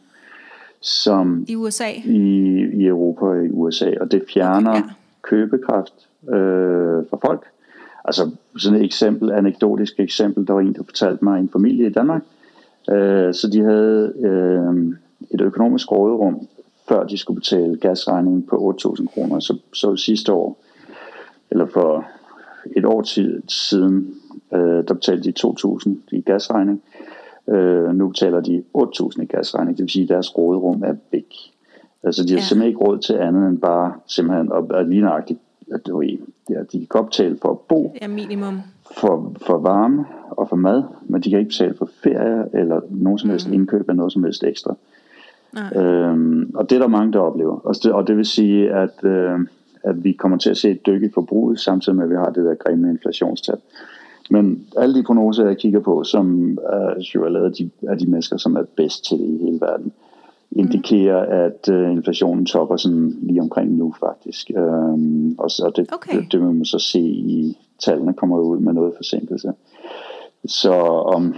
som 0.86 1.46
i 1.48 1.56
USA 1.56 1.92
i, 2.06 2.20
i 2.74 2.86
Europa 2.86 3.26
og 3.26 3.46
i 3.46 3.50
USA, 3.50 3.92
og 4.02 4.12
det 4.12 4.24
fjerner 4.34 4.72
okay, 4.72 4.80
ja. 4.80 4.94
købekraft 5.22 5.94
øh, 6.30 7.04
for 7.10 7.20
folk. 7.26 7.46
Altså 8.06 8.32
sådan 8.58 8.80
et 8.80 8.86
eksempel, 8.86 9.32
anekdotisk 9.32 10.00
eksempel, 10.00 10.48
der 10.48 10.54
var 10.54 10.62
en, 10.62 10.74
der 10.74 10.84
fortalte 10.84 11.24
mig 11.24 11.40
en 11.40 11.50
familie 11.50 11.88
i 11.88 11.90
Danmark, 11.90 12.22
øh, 12.90 13.34
så 13.34 13.50
de 13.54 13.62
havde 13.62 14.14
øh, 14.20 14.96
et 15.32 15.42
økonomisk 15.42 15.92
råderum, 15.92 16.48
før 16.88 17.04
de 17.04 17.18
skulle 17.18 17.40
betale 17.40 17.78
gasregningen 17.78 18.44
på 18.44 18.76
8.000 18.82 19.08
kroner. 19.08 19.40
Så, 19.40 19.58
så 19.74 19.96
sidste 19.96 20.34
år, 20.34 20.58
eller 21.52 21.66
for 21.66 22.06
et 22.78 22.86
år 22.86 23.02
tid 23.02 23.42
siden, 23.48 24.16
øh, 24.54 24.60
der 24.88 24.94
betalte 24.94 25.32
de 25.32 25.48
2.000 25.48 25.90
i 26.12 26.22
gasregning. 26.22 26.82
Øh, 27.00 27.15
nu 27.94 28.08
betaler 28.08 28.42
de 28.42 28.64
8.000 28.78 29.22
i 29.22 29.26
gasregning, 29.26 29.78
det 29.78 29.84
vil 29.84 29.90
sige, 29.90 30.04
at 30.04 30.10
deres 30.10 30.38
råderum 30.38 30.84
er 30.84 30.96
væk. 31.12 31.34
Altså 32.04 32.24
de 32.24 32.30
har 32.30 32.38
ja. 32.38 32.44
simpelthen 32.44 32.68
ikke 32.68 32.80
råd 32.80 32.98
til 32.98 33.14
andet 33.14 33.50
end 33.50 33.58
bare 33.58 33.94
simpelthen 34.08 34.52
at, 34.52 34.80
at 34.80 34.90
lige 34.90 35.02
nøjagtigt, 35.02 35.40
at 35.72 35.88
du 35.88 36.00
ved, 36.00 36.18
ja, 36.50 36.60
de 36.72 36.78
kan 36.78 36.88
godt 36.90 37.06
betale 37.06 37.38
for 37.42 37.52
at 37.52 37.60
bo, 37.60 37.96
ja, 38.02 38.08
minimum. 38.08 38.60
For, 38.98 39.34
for 39.42 39.58
varme 39.58 40.06
og 40.30 40.50
for 40.50 40.56
mad, 40.56 40.84
men 41.04 41.22
de 41.22 41.30
kan 41.30 41.40
ikke 41.40 41.50
betale 41.50 41.74
for 41.74 41.90
ferie 42.04 42.46
eller 42.54 42.82
nogen 42.90 43.20
som 43.20 43.30
helst 43.30 43.48
mm. 43.48 43.54
indkøb 43.54 43.90
af 43.90 43.96
noget 43.96 44.14
som 44.14 44.24
helst 44.24 44.44
ekstra. 44.44 44.76
Øhm, 45.76 46.52
og 46.56 46.70
det 46.70 46.76
er 46.76 46.80
der 46.80 46.88
mange, 46.88 47.14
der 47.14 47.20
oplever. 47.20 47.60
Og 47.60 47.76
det, 47.84 47.92
og 47.92 48.08
det 48.08 48.18
vil 48.18 48.26
sige, 48.26 48.72
at, 48.72 49.04
øh, 49.04 49.40
at 49.84 50.04
vi 50.04 50.12
kommer 50.12 50.38
til 50.38 50.50
at 50.50 50.58
se 50.58 50.72
et 50.72 50.86
dyk 50.86 51.04
i 51.04 51.10
forbruget, 51.14 51.60
samtidig 51.60 51.96
med, 51.96 52.04
at 52.04 52.10
vi 52.10 52.16
har 52.16 52.30
det 52.30 52.46
der 52.46 52.56
grimme 52.56 52.90
inflationstab. 52.90 53.60
Men 54.30 54.68
alle 54.78 54.96
de 54.96 55.04
prognoser, 55.04 55.46
jeg 55.46 55.58
kigger 55.58 55.80
på, 55.80 56.04
som 56.04 56.58
uh, 56.74 57.16
jo 57.16 57.26
er 57.26 57.30
lavet 57.30 57.46
af 57.46 57.52
de, 57.52 57.70
af 57.90 57.98
de 57.98 58.10
mennesker, 58.10 58.38
som 58.38 58.56
er 58.56 58.64
bedst 58.76 59.06
til 59.06 59.18
det 59.18 59.26
i 59.26 59.46
hele 59.46 59.62
verden, 59.62 59.94
indikerer, 60.52 61.26
mm. 61.26 61.32
at 61.32 61.70
uh, 61.86 61.92
inflationen 61.92 62.46
topper 62.46 62.78
sådan 62.78 63.18
lige 63.22 63.42
omkring 63.42 63.72
nu 63.72 63.94
faktisk. 64.00 64.52
Um, 64.58 65.36
og 65.40 65.52
så 65.52 65.72
det, 65.76 65.94
okay. 65.94 66.18
det, 66.18 66.32
det 66.32 66.40
vil 66.40 66.54
man 66.54 66.66
så 66.66 66.80
se 66.80 67.00
i 67.00 67.58
tallene 67.80 68.14
kommer 68.14 68.40
ud 68.40 68.60
med 68.60 68.74
noget 68.74 68.94
forsinkelse. 68.96 69.52
Så 70.46 70.74
om, 71.16 71.36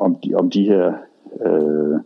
om, 0.00 0.16
de, 0.24 0.34
om 0.34 0.50
de 0.50 0.64
her 0.64 0.92
uh, 1.46 2.00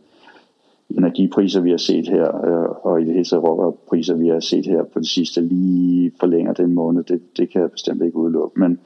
energipriser, 0.90 1.60
vi 1.60 1.70
har 1.70 1.76
set 1.76 2.08
her, 2.08 2.46
øh, 2.46 2.68
og 2.82 3.02
i 3.02 3.04
det 3.04 3.12
hele 3.12 3.24
taget 3.24 3.44
råvarerpriser, 3.44 4.14
vi 4.14 4.28
har 4.28 4.40
set 4.40 4.66
her 4.66 4.82
på 4.82 4.98
det 4.98 5.08
sidste, 5.08 5.40
lige 5.40 6.12
forlænger 6.20 6.52
den 6.52 6.74
måned, 6.74 7.02
det, 7.02 7.20
det 7.36 7.50
kan 7.50 7.60
jeg 7.60 7.70
bestemt 7.70 8.02
ikke 8.02 8.16
udelukke. 8.16 8.60
Men, 8.60 8.78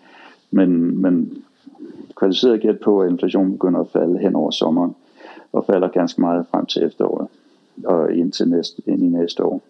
men, 0.50 1.02
men 1.02 1.42
kvalificeret 2.16 2.60
gæt 2.60 2.80
på, 2.80 3.00
at 3.00 3.10
inflationen 3.10 3.52
begynder 3.52 3.80
at 3.80 3.88
falde 3.92 4.18
hen 4.18 4.34
over 4.34 4.50
sommeren, 4.50 4.94
og 5.52 5.64
falder 5.66 5.88
ganske 5.88 6.20
meget 6.20 6.46
frem 6.50 6.66
til 6.66 6.84
efteråret, 6.84 7.28
og 7.84 8.12
ind, 8.14 8.32
til 8.32 8.48
næste, 8.48 8.82
ind 8.86 9.02
i 9.02 9.08
næste 9.08 9.44
år. 9.44 9.62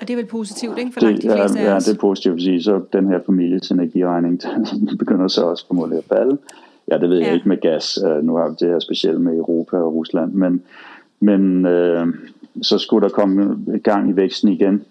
Og 0.00 0.08
det 0.08 0.10
er 0.10 0.16
vel 0.16 0.26
positivt, 0.26 0.78
ikke? 0.78 0.92
For 0.92 1.00
det, 1.00 1.22
de 1.22 1.30
fleste 1.30 1.58
ja, 1.58 1.72
ja, 1.72 1.78
det 1.78 1.88
er 1.88 1.98
positivt, 2.00 2.34
fordi 2.34 2.62
så 2.62 2.82
den 2.92 3.06
her 3.06 3.20
families 3.26 3.70
energiregning 3.70 4.40
begynder 4.98 5.28
så 5.28 5.44
også 5.44 5.66
formodentlig 5.66 5.98
at 5.98 6.04
falde. 6.04 6.38
Ja, 6.90 6.98
det 6.98 7.10
ved 7.10 7.18
ja. 7.18 7.26
jeg 7.26 7.34
ikke 7.34 7.48
med 7.48 7.60
gas. 7.60 7.98
Uh, 8.04 8.24
nu 8.24 8.36
har 8.36 8.48
vi 8.48 8.54
det 8.60 8.68
her 8.68 8.78
specielt 8.78 9.20
med 9.20 9.36
Europa 9.36 9.76
og 9.76 9.94
Rusland, 9.94 10.32
men, 10.32 10.62
men 11.20 11.66
uh, 11.66 12.08
så 12.62 12.78
skulle 12.78 13.08
der 13.08 13.14
komme 13.14 13.64
gang 13.82 14.10
i 14.10 14.16
væksten 14.16 14.48
igen. 14.48 14.84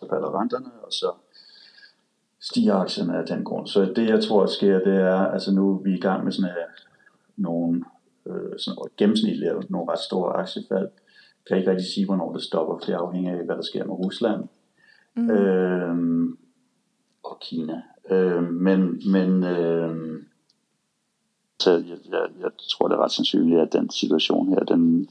Så 0.00 0.08
falder 0.10 0.27
renterne, 0.40 0.70
og 0.82 0.92
så 0.92 1.12
stiger 2.40 2.74
aktierne 2.74 3.18
af 3.18 3.26
den 3.26 3.44
grund. 3.44 3.66
Så 3.66 3.92
det 3.96 4.08
jeg 4.08 4.24
tror 4.24 4.46
sker, 4.46 4.78
det 4.78 4.96
er, 4.96 5.16
altså 5.16 5.52
nu 5.52 5.74
er 5.74 5.82
vi 5.82 5.94
i 5.94 6.00
gang 6.00 6.24
med 6.24 6.32
sådan 6.32 6.50
her 6.50 6.66
nogle 7.36 7.84
øh, 8.26 8.58
sådan 8.58 8.82
gennemsnitligt 8.96 9.70
nogle 9.70 9.92
ret 9.92 9.98
store 9.98 10.32
aktiefald. 10.32 10.88
Kan 11.48 11.56
ikke 11.56 11.70
rigtig 11.70 11.86
sige, 11.94 12.06
hvornår 12.06 12.32
det 12.32 12.42
stopper, 12.42 12.78
for 12.78 12.84
det 12.86 12.92
afhænger 12.92 13.38
af, 13.38 13.44
hvad 13.44 13.56
der 13.56 13.62
sker 13.62 13.84
med 13.84 13.94
Rusland 13.94 14.44
mm. 15.16 15.30
øh, 15.30 16.28
og 17.24 17.38
Kina. 17.40 17.82
Øh, 18.10 18.42
men 18.42 19.00
men 19.12 19.44
øh, 19.44 20.22
så 21.60 21.70
jeg, 21.70 21.98
jeg, 22.10 22.26
jeg 22.40 22.50
tror, 22.70 22.88
det 22.88 22.94
er 22.94 23.04
ret 23.04 23.12
sandsynligt, 23.12 23.60
at 23.60 23.72
den 23.72 23.90
situation 23.90 24.48
her, 24.48 24.58
den 24.58 25.08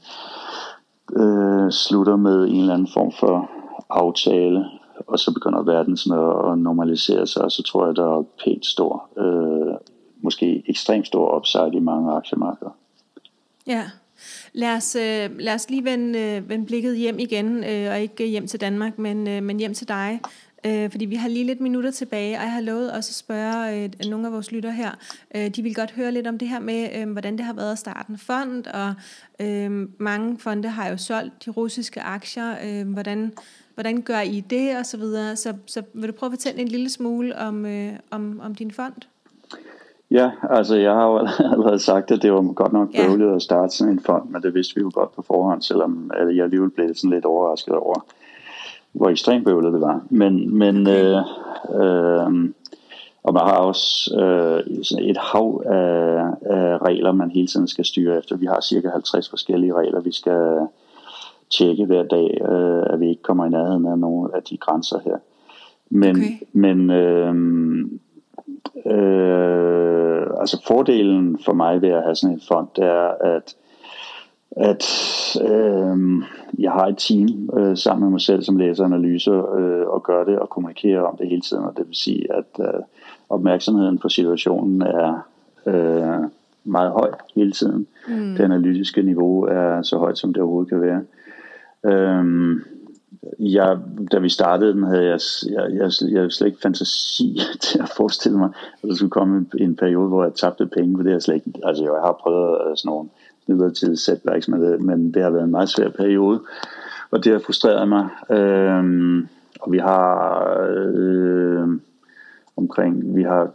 øh, 1.16 1.70
slutter 1.70 2.16
med 2.16 2.44
en 2.44 2.60
eller 2.60 2.74
anden 2.74 2.88
form 2.94 3.12
for 3.20 3.50
aftale, 3.90 4.64
og 5.06 5.18
så 5.18 5.34
begynder 5.34 5.62
verden 5.62 5.96
sådan 5.96 6.18
at, 6.18 6.52
at 6.52 6.58
normalisere 6.58 7.26
sig, 7.26 7.42
og 7.42 7.52
så 7.52 7.62
tror 7.62 7.86
jeg, 7.86 7.96
der 7.96 8.18
er 8.18 8.22
pænt 8.44 8.66
stor, 8.66 9.08
øh, 9.18 9.76
måske 10.22 10.62
ekstremt 10.66 11.06
stor 11.06 11.36
upside 11.36 11.70
i 11.72 11.78
mange 11.78 12.12
aktiemarkeder. 12.12 12.70
Ja. 13.66 13.84
Lad 14.52 14.76
os, 14.76 14.96
øh, 14.96 15.30
lad 15.38 15.54
os 15.54 15.70
lige 15.70 15.84
vende, 15.84 16.18
øh, 16.18 16.48
vende 16.48 16.66
blikket 16.66 16.96
hjem 16.96 17.18
igen, 17.18 17.64
øh, 17.64 17.90
og 17.90 18.00
ikke 18.00 18.26
hjem 18.26 18.46
til 18.46 18.60
Danmark, 18.60 18.98
men, 18.98 19.44
men 19.44 19.58
hjem 19.58 19.74
til 19.74 19.88
dig. 19.88 20.20
Øh, 20.66 20.90
fordi 20.90 21.04
vi 21.04 21.14
har 21.14 21.28
lige 21.28 21.44
lidt 21.44 21.60
minutter 21.60 21.90
tilbage, 21.90 22.36
og 22.36 22.42
jeg 22.42 22.52
har 22.52 22.60
lovet 22.60 22.92
også 22.92 23.10
at 23.10 23.14
spørge 23.14 23.84
øh, 23.84 24.10
nogle 24.10 24.26
af 24.26 24.32
vores 24.32 24.52
lytter 24.52 24.70
her. 24.70 24.90
Øh, 25.34 25.48
de 25.48 25.62
vil 25.62 25.74
godt 25.74 25.90
høre 25.90 26.12
lidt 26.12 26.26
om 26.26 26.38
det 26.38 26.48
her 26.48 26.60
med, 26.60 26.88
øh, 26.96 27.12
hvordan 27.12 27.36
det 27.36 27.44
har 27.44 27.52
været 27.52 27.72
at 27.72 27.78
starte 27.78 28.10
en 28.10 28.18
fond, 28.18 28.66
og 28.66 28.94
øh, 29.46 29.88
mange 29.98 30.38
fonde 30.38 30.68
har 30.68 30.88
jo 30.88 30.96
solgt 30.96 31.44
de 31.44 31.50
russiske 31.50 32.00
aktier. 32.00 32.54
Øh, 32.64 32.92
hvordan, 32.92 33.32
hvordan 33.74 34.02
gør 34.02 34.20
I 34.20 34.40
det, 34.40 34.78
og 34.78 34.86
så 34.86 34.96
videre. 34.96 35.36
Så, 35.36 35.54
så 35.66 35.82
vil 35.94 36.08
du 36.08 36.12
prøve 36.12 36.28
at 36.28 36.32
fortælle 36.32 36.60
en 36.60 36.68
lille 36.68 36.90
smule 36.90 37.38
om, 37.38 37.66
øh, 37.66 37.92
om, 38.10 38.40
om 38.44 38.54
din 38.54 38.70
fond? 38.70 38.94
Ja, 40.10 40.30
altså 40.50 40.76
jeg 40.76 40.92
har 40.92 41.06
jo 41.06 41.18
allerede 41.52 41.78
sagt, 41.78 42.10
at 42.10 42.22
det 42.22 42.32
var 42.32 42.52
godt 42.52 42.72
nok 42.72 42.88
bøvlet 42.96 43.28
ja. 43.30 43.34
at 43.34 43.42
starte 43.42 43.76
sådan 43.76 43.92
en 43.92 44.00
fond, 44.00 44.30
men 44.30 44.42
det 44.42 44.54
vidste 44.54 44.74
vi 44.74 44.80
jo 44.80 44.90
godt 44.94 45.12
på 45.12 45.22
forhånd, 45.22 45.62
selvom 45.62 46.10
jeg 46.34 46.44
alligevel 46.44 46.70
blev 46.70 46.94
sådan 46.94 47.10
lidt 47.10 47.24
overrasket 47.24 47.74
over, 47.74 48.04
hvor 48.92 49.08
ekstremt 49.08 49.44
bøvlet 49.44 49.72
det 49.72 49.80
var. 49.80 50.00
Men, 50.10 50.58
men 50.58 50.88
øh, 50.88 51.16
øh, 51.74 52.50
og 53.22 53.34
man 53.34 53.42
har 53.42 53.56
også 53.56 54.14
øh, 54.20 54.76
et 55.00 55.16
hav 55.16 55.62
af, 55.66 56.24
af 56.42 56.78
regler, 56.78 57.12
man 57.12 57.30
hele 57.30 57.46
tiden 57.46 57.68
skal 57.68 57.84
styre 57.84 58.18
efter. 58.18 58.36
Vi 58.36 58.46
har 58.46 58.60
cirka 58.60 58.88
50 58.88 59.30
forskellige 59.30 59.74
regler, 59.74 60.00
vi 60.00 60.12
skal 60.12 60.66
tjekke 61.50 61.84
hver 61.84 62.02
dag, 62.02 62.40
øh, 62.50 62.86
at 62.90 63.00
vi 63.00 63.08
ikke 63.08 63.22
kommer 63.22 63.46
i 63.46 63.50
nærheden 63.50 63.86
af 63.86 63.98
nogle 63.98 64.36
af 64.36 64.42
de 64.42 64.56
grænser 64.56 64.98
her. 65.04 65.16
Men, 65.90 66.16
okay. 66.16 66.46
men 66.52 66.90
øh, 66.90 67.34
Øh, 68.86 70.26
altså 70.40 70.62
fordelen 70.66 71.38
for 71.44 71.52
mig 71.52 71.82
ved 71.82 71.88
at 71.88 72.02
have 72.02 72.14
sådan 72.14 72.34
en 72.34 72.42
fond, 72.48 72.68
det 72.76 72.84
er, 72.84 73.08
at, 73.20 73.56
at 74.56 74.84
øh, 75.50 76.22
jeg 76.58 76.72
har 76.72 76.86
et 76.86 76.98
team 76.98 77.50
øh, 77.58 77.76
sammen 77.76 78.04
med 78.04 78.10
mig 78.10 78.20
selv, 78.20 78.42
som 78.42 78.56
læser 78.56 78.84
analyser 78.84 79.54
øh, 79.54 79.86
og 79.86 80.02
gør 80.02 80.24
det 80.24 80.38
og 80.38 80.48
kommunikerer 80.48 81.00
om 81.00 81.16
det 81.16 81.28
hele 81.28 81.40
tiden. 81.40 81.64
Og 81.64 81.72
det 81.76 81.86
vil 81.86 81.96
sige, 81.96 82.32
at 82.32 82.60
øh, 82.60 82.80
opmærksomheden 83.28 83.98
på 83.98 84.08
situationen 84.08 84.82
er 84.82 85.26
øh, 85.66 86.28
meget 86.64 86.90
høj 86.90 87.10
hele 87.34 87.52
tiden. 87.52 87.86
Mm. 88.08 88.34
Det 88.34 88.40
analytiske 88.40 89.02
niveau 89.02 89.44
er 89.44 89.82
så 89.82 89.98
højt, 89.98 90.18
som 90.18 90.32
det 90.32 90.42
overhovedet 90.42 90.68
kan 90.68 90.80
være. 90.80 91.02
Øh, 91.84 92.56
jeg, 93.38 93.78
da 94.12 94.18
vi 94.18 94.28
startede 94.28 94.72
den, 94.72 94.82
havde 94.82 95.04
jeg, 95.04 95.20
jeg, 95.50 95.70
jeg, 95.72 95.90
jeg 96.10 96.20
havde 96.20 96.30
slet 96.30 96.46
ikke 96.46 96.60
fantasi 96.62 97.38
til 97.60 97.78
at 97.78 97.88
forestille 97.96 98.38
mig, 98.38 98.50
at 98.82 98.88
der 98.88 98.94
skulle 98.94 99.10
komme 99.10 99.36
en, 99.36 99.50
en 99.60 99.76
periode, 99.76 100.08
hvor 100.08 100.24
jeg 100.24 100.34
tabte 100.34 100.66
penge, 100.66 100.96
for 100.96 101.02
det 101.02 101.12
har 101.12 101.18
slet 101.18 101.34
ikke, 101.34 101.60
altså 101.64 101.82
jeg 101.84 101.92
har 101.92 102.18
prøvet 102.22 102.78
sådan 102.78 102.88
nogle 102.88 103.08
midlertidige 103.48 103.96
setbacks, 103.96 104.48
men 104.48 104.62
det, 104.62 104.80
men 104.80 105.14
det 105.14 105.22
har 105.22 105.30
været 105.30 105.44
en 105.44 105.50
meget 105.50 105.68
svær 105.68 105.88
periode, 105.88 106.40
og 107.10 107.24
det 107.24 107.32
har 107.32 107.38
frustreret 107.38 107.88
mig. 107.88 108.08
Øhm, 108.30 109.28
og 109.60 109.72
vi 109.72 109.78
har 109.78 110.42
øh, 110.84 111.68
omkring, 112.56 113.16
vi 113.16 113.22
har 113.22 113.50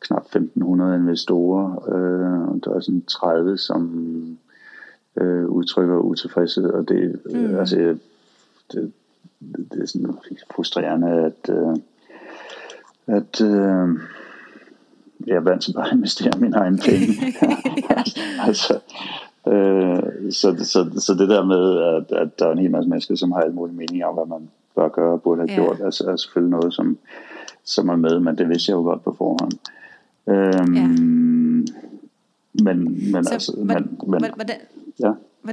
knap 0.00 0.22
1500 0.22 0.96
investorer, 0.96 1.88
øh, 1.88 2.60
der 2.64 2.74
er 2.74 2.80
sådan 2.80 3.02
30, 3.02 3.58
som 3.58 4.38
øh, 5.20 5.46
udtrykker 5.46 5.96
utilfredshed, 5.96 6.70
og 6.70 6.88
det, 6.88 7.20
mm. 7.34 7.56
altså, 7.56 7.76
det, 8.72 8.92
det 9.72 9.82
er 9.82 9.86
sådan 9.86 10.14
frustrerende, 10.54 11.08
at, 11.08 11.50
øh, 11.54 11.76
at 13.06 13.40
øh, 13.40 13.88
jeg 15.26 15.36
er 15.36 15.40
vant 15.40 15.62
til 15.62 15.72
bare 15.72 15.86
at 15.86 15.92
investere 15.92 16.40
mine 16.40 16.56
egne 16.56 16.78
penge. 16.78 17.34
altså, 18.48 18.80
øh, 19.52 20.32
så, 20.32 20.56
så, 20.58 20.90
så 20.96 21.14
det 21.14 21.28
der 21.28 21.44
med, 21.44 21.80
at, 21.80 22.18
at 22.18 22.38
der 22.38 22.46
er 22.46 22.52
en 22.52 22.58
hel 22.58 22.70
masse 22.70 22.90
mennesker, 22.90 23.14
som 23.14 23.32
har 23.32 23.40
alle 23.40 23.54
mulige 23.54 23.76
meninger 23.76 24.06
om, 24.06 24.14
hvad 24.14 24.26
man 24.26 24.50
bør 24.74 24.88
gøre 24.88 25.12
og 25.12 25.22
burde 25.22 25.40
have 25.40 25.50
ja. 25.50 25.54
gjort, 25.54 25.80
altså, 25.84 26.04
er 26.04 26.16
selvfølgelig 26.16 26.50
noget, 26.50 26.74
som, 26.74 26.98
som 27.64 27.88
er 27.88 27.96
med, 27.96 28.20
men 28.20 28.38
det 28.38 28.48
vidste 28.48 28.70
jeg 28.70 28.76
jo 28.76 28.82
godt 28.82 29.04
på 29.04 29.14
forhånd. 29.18 29.52
Øhm, 30.28 30.74
ja. 30.74 30.86
Men, 32.64 33.12
men 33.12 33.24
så, 33.24 33.32
altså, 33.32 33.52
men, 33.56 33.98
men, 34.06 34.24
hvordan, 34.34 34.56
ja. 35.00 35.12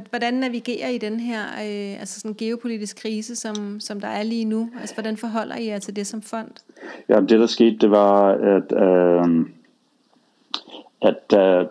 Hvordan 0.10 0.34
navigerer 0.34 0.90
I 0.90 0.98
den 0.98 1.20
her 1.20 1.42
øh, 1.42 2.00
altså 2.00 2.20
sådan 2.20 2.36
geopolitisk 2.38 2.98
krise, 2.98 3.36
som, 3.36 3.80
som 3.80 4.02
der 4.02 4.08
er 4.08 4.24
lige 4.24 4.46
nu? 4.46 4.70
Altså, 4.80 4.96
hvordan 4.96 5.18
forholder 5.18 5.56
I 5.56 5.68
jer 5.68 5.80
til 5.80 5.96
det 5.96 6.08
som 6.08 6.22
fond? 6.22 6.52
Ja, 7.10 7.20
det 7.20 7.30
der 7.30 7.46
skete, 7.46 7.78
det 7.78 7.92
var, 7.92 8.28
at, 8.32 8.72
øh, 8.72 9.46
at 11.02 11.32
da, 11.32 11.66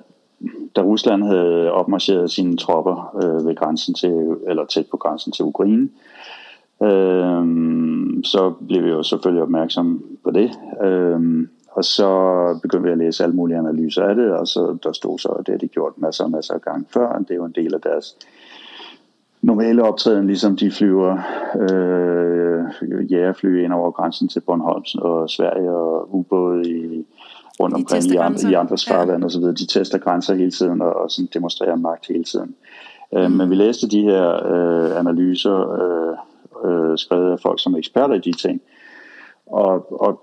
da 0.77 0.83
Rusland 0.83 1.23
havde 1.23 1.73
opmarcheret 1.73 2.31
sine 2.31 2.57
tropper 2.57 3.17
øh, 3.23 3.47
ved 3.47 3.55
grænsen 3.55 3.95
til, 3.95 4.37
eller 4.47 4.65
tæt 4.65 4.87
på 4.91 4.97
grænsen 4.97 5.33
til 5.33 5.45
Ukraine, 5.45 5.89
øh, 6.83 7.45
så 8.25 8.55
blev 8.69 8.85
vi 8.85 8.91
jo 8.91 9.03
selvfølgelig 9.03 9.43
opmærksom 9.43 10.05
på 10.25 10.31
det. 10.31 10.51
Øh, 10.85 11.49
og 11.71 11.85
så 11.85 12.11
begyndte 12.63 12.87
vi 12.87 12.93
at 12.93 12.99
læse 12.99 13.25
alle 13.25 13.37
mulige 13.37 13.59
analyser 13.59 14.03
af 14.03 14.15
det, 14.15 14.33
og 14.33 14.49
så 14.49 14.77
der 14.83 14.93
stod 14.93 15.19
så, 15.19 15.29
at 15.29 15.47
det 15.47 15.53
har 15.53 15.59
de 15.59 15.69
gjort 15.69 15.93
masser 15.97 16.25
og 16.25 16.31
masser 16.31 16.55
af 16.55 16.61
gange 16.61 16.87
før. 16.91 17.19
Det 17.19 17.31
er 17.31 17.35
jo 17.35 17.45
en 17.45 17.55
del 17.57 17.75
af 17.75 17.81
deres 17.81 18.17
normale 19.43 19.83
optræden, 19.83 20.27
ligesom 20.27 20.57
de 20.57 20.71
flyver 20.71 21.19
øh, 21.61 23.13
jægerfly 23.13 23.65
ind 23.65 23.73
over 23.73 23.91
grænsen 23.91 24.29
til 24.29 24.41
Bornholm 24.41 24.85
og 24.95 25.31
Sverige 25.31 25.71
og 25.71 26.15
ubåde 26.15 26.71
i, 26.71 27.07
rundt 27.61 27.75
omkring 27.75 28.05
i, 28.05 28.17
andre, 28.17 28.51
i 28.51 28.55
andres 28.55 28.87
farvand 28.89 29.19
ja. 29.19 29.25
og 29.25 29.31
så 29.31 29.39
videre. 29.39 29.55
De 29.55 29.67
tester 29.67 29.99
grænser 29.99 30.35
hele 30.35 30.51
tiden 30.51 30.83
og, 30.83 30.93
og 30.95 31.11
sådan 31.11 31.29
demonstrerer 31.35 31.77
magt 31.77 32.07
hele 32.09 32.25
tiden. 32.25 32.55
Øh, 33.15 33.31
mm. 33.31 33.37
men 33.37 33.51
vi 33.51 33.55
læste 33.55 33.89
de 33.89 34.03
her 34.03 34.53
øh, 34.53 34.99
analyser 34.99 35.57
øh, 35.81 36.17
øh, 36.65 36.99
skrevet 36.99 37.33
af 37.33 37.41
folk, 37.41 37.63
som 37.63 37.75
er 37.75 37.79
eksperter 37.79 38.15
i 38.15 38.19
de 38.19 38.33
ting. 38.33 38.61
Og, 39.47 40.01
og 40.01 40.21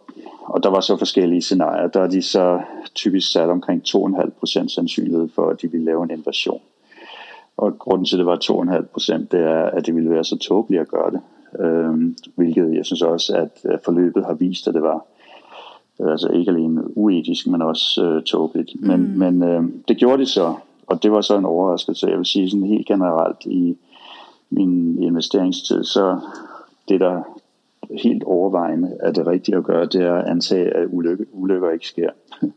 og 0.52 0.64
der 0.64 0.70
var 0.70 0.80
så 0.80 0.98
forskellige 0.98 1.42
scenarier. 1.42 1.88
Der 1.88 2.02
er 2.02 2.08
de 2.08 2.22
så 2.22 2.62
typisk 2.96 3.32
sat 3.32 3.50
omkring 3.50 3.82
2,5% 3.88 4.46
sandsynlighed 4.46 5.30
for, 5.36 5.50
at 5.50 5.62
de 5.62 5.72
ville 5.72 5.86
lave 5.86 6.04
en 6.04 6.12
invasion. 6.12 6.62
Og 7.58 7.80
grunden 7.80 8.06
til, 8.06 8.16
at 8.16 8.20
det 8.20 8.26
var 8.26 8.38
2,5%, 9.18 9.28
det 9.32 9.40
er, 9.40 9.64
at 9.64 9.86
det 9.86 9.96
ville 9.96 10.10
være 10.10 10.24
så 10.24 10.38
tåbeligt 10.38 10.82
at 10.82 10.88
gøre 10.88 11.12
det. 11.12 11.22
Øhm, 11.60 12.18
hvilket 12.36 12.76
jeg 12.76 12.86
synes 12.86 13.02
også, 13.02 13.34
at 13.36 13.82
forløbet 13.86 14.26
har 14.26 14.34
vist, 14.34 14.68
at 14.68 14.74
det 14.74 14.82
var 14.82 15.06
altså 16.10 16.28
ikke 16.28 16.52
alene 16.52 16.98
uetisk, 16.98 17.48
men 17.48 17.62
også 17.62 18.04
øh, 18.04 18.24
tåbeligt. 18.24 18.82
Men, 18.82 19.02
mm. 19.02 19.20
men 19.20 19.44
øh, 19.44 19.64
det 19.88 19.98
gjorde 19.98 20.22
de 20.22 20.26
så, 20.26 20.56
og 20.88 21.04
det 21.04 21.12
var 21.12 21.22
så 21.22 21.38
en 21.38 21.46
overraskelse. 21.46 22.08
Jeg 22.08 22.18
vil 22.18 22.26
sige 22.26 22.50
sådan 22.50 22.68
helt 22.68 22.88
generelt 22.88 23.46
i 23.46 23.78
min 24.50 25.04
investeringstid, 25.04 25.84
så 25.84 26.20
det 26.90 27.00
der 27.00 27.22
helt 28.04 28.24
overvejende, 28.24 28.98
at 29.00 29.16
det 29.16 29.28
rigtige 29.28 29.58
at 29.58 29.64
gøre, 29.64 29.86
det 29.86 30.02
er 30.02 30.14
at 30.14 30.30
antage, 30.30 30.78
at 30.78 30.88
ulykke, 30.90 31.26
ulykker 31.34 31.70
ikke 31.70 31.88
sker. 31.88 32.10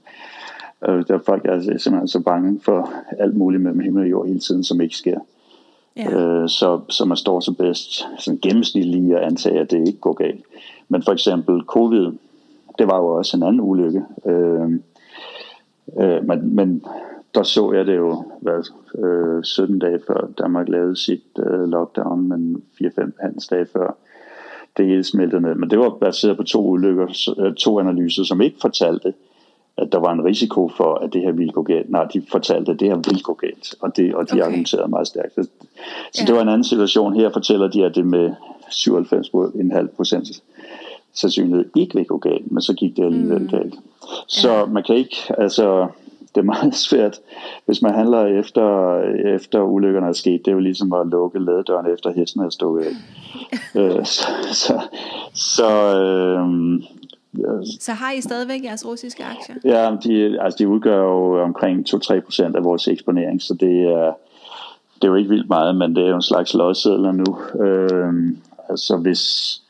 Øh, 0.88 1.04
der 1.08 1.18
folk 1.18 1.44
er 1.44 1.60
simpelthen 1.60 2.08
så 2.08 2.20
bange 2.20 2.60
for 2.60 2.90
alt 3.18 3.36
muligt 3.36 3.62
med 3.62 3.84
himmel 3.84 4.02
og 4.02 4.10
jord 4.10 4.26
hele 4.26 4.40
tiden, 4.40 4.64
som 4.64 4.80
ikke 4.80 4.96
sker. 4.96 5.18
Ja. 5.96 6.10
Øh, 6.10 6.48
så, 6.48 6.80
så 6.88 7.04
man 7.04 7.16
står 7.16 7.40
så 7.40 7.52
bedst 7.52 8.04
sådan 8.18 8.38
gennemsnitligt 8.42 8.96
lige 8.96 9.16
at 9.18 9.24
antage, 9.24 9.60
at 9.60 9.70
det 9.70 9.86
ikke 9.86 9.98
går 9.98 10.12
galt. 10.12 10.44
Men 10.88 11.02
for 11.02 11.12
eksempel 11.12 11.62
covid, 11.62 12.12
det 12.78 12.86
var 12.86 12.98
jo 12.98 13.06
også 13.06 13.36
en 13.36 13.42
anden 13.42 13.60
ulykke. 13.60 14.02
Øh, 14.26 14.70
øh, 16.00 16.24
men, 16.24 16.56
men 16.56 16.84
der 17.34 17.42
så 17.42 17.72
jeg 17.72 17.86
det 17.86 17.96
jo 17.96 18.24
hvad, 18.40 18.62
øh, 19.04 19.44
17 19.44 19.78
dage 19.78 20.00
før 20.06 20.28
Danmark 20.38 20.68
lavede 20.68 20.96
sit 20.96 21.24
øh, 21.38 21.68
lockdown, 21.68 22.28
men 22.28 22.62
4-5 22.82 23.48
dage 23.50 23.66
før 23.66 23.96
det 24.76 24.86
hele 24.86 25.04
smeltede 25.04 25.42
ned. 25.42 25.54
Men 25.54 25.70
det 25.70 25.78
var 25.78 25.90
baseret 25.90 26.36
på 26.36 26.42
to 26.42 26.66
ulykker, 26.66 27.34
øh, 27.38 27.54
to 27.54 27.80
analyser, 27.80 28.24
som 28.24 28.40
ikke 28.40 28.56
fortalte, 28.60 29.14
at 29.76 29.92
der 29.92 29.98
var 29.98 30.12
en 30.12 30.24
risiko 30.24 30.68
for, 30.76 30.94
at 30.94 31.12
det 31.12 31.22
her 31.22 31.32
ville 31.32 31.52
gå 31.52 31.62
galt. 31.62 31.90
Nej, 31.90 32.04
de 32.04 32.22
fortalte, 32.30 32.72
at 32.72 32.80
det 32.80 32.88
her 32.88 32.96
ville 32.96 33.22
gå 33.22 33.34
galt, 33.34 33.74
og, 33.80 33.96
det, 33.96 34.14
og 34.14 34.30
de 34.30 34.32
okay. 34.32 34.42
argumenterede 34.42 34.88
meget 34.88 35.06
stærkt. 35.06 35.34
Så, 35.34 35.48
ja. 36.18 36.24
det 36.26 36.34
var 36.34 36.42
en 36.42 36.48
anden 36.48 36.64
situation. 36.64 37.14
Her 37.14 37.30
fortæller 37.32 37.68
de, 37.68 37.84
at 37.84 37.94
det 37.94 38.06
med 38.06 38.30
97,5 38.70 39.96
procent 39.96 40.42
sandsynlighed 41.14 41.64
ikke 41.76 41.94
vil 41.94 42.04
gå 42.04 42.18
galt, 42.18 42.52
men 42.52 42.62
så 42.62 42.74
gik 42.74 42.96
det 42.96 43.04
alligevel 43.04 43.42
mm. 43.42 43.48
galt. 43.48 43.74
Så 44.28 44.52
ja. 44.52 44.66
man 44.66 44.82
kan 44.82 44.96
ikke, 44.96 45.16
altså, 45.38 45.88
det 46.34 46.40
er 46.40 46.44
meget 46.44 46.74
svært, 46.88 47.20
hvis 47.66 47.82
man 47.82 47.94
handler 47.94 48.24
efter, 48.40 48.98
efter 49.34 49.62
ulykkerne 49.62 50.06
er 50.06 50.12
sket. 50.12 50.40
Det 50.44 50.50
er 50.50 50.54
jo 50.54 50.60
ligesom 50.60 50.92
at 50.92 51.06
lukke 51.06 51.38
ladedøren 51.38 51.94
efter 51.94 52.12
hesten 52.12 52.42
er 52.42 52.50
stået 52.50 52.84
af. 52.84 52.92
øh, 53.80 54.04
så, 54.04 54.26
så, 54.52 54.80
så 55.34 55.98
øh, 55.98 56.82
så 57.80 57.92
har 57.92 58.12
I 58.12 58.20
stadigvæk 58.20 58.64
jeres 58.64 58.86
russiske 58.86 59.24
aktier? 59.24 59.56
Ja, 59.64 59.96
de, 60.04 60.42
altså 60.42 60.56
de 60.58 60.68
udgør 60.68 60.98
jo 60.98 61.42
omkring 61.42 61.86
2-3% 61.88 62.56
af 62.56 62.64
vores 62.64 62.88
eksponering, 62.88 63.42
så 63.42 63.54
det 63.54 63.82
er, 63.82 64.12
det 64.94 65.04
er 65.04 65.08
jo 65.08 65.14
ikke 65.14 65.30
vildt 65.30 65.48
meget, 65.48 65.76
men 65.76 65.96
det 65.96 66.04
er 66.04 66.08
jo 66.08 66.14
en 66.14 66.22
slags 66.22 66.54
lodsedler 66.54 67.12
nu. 67.12 67.62
Øh, 67.64 68.12
altså 68.68 68.96
hvis 68.96 69.62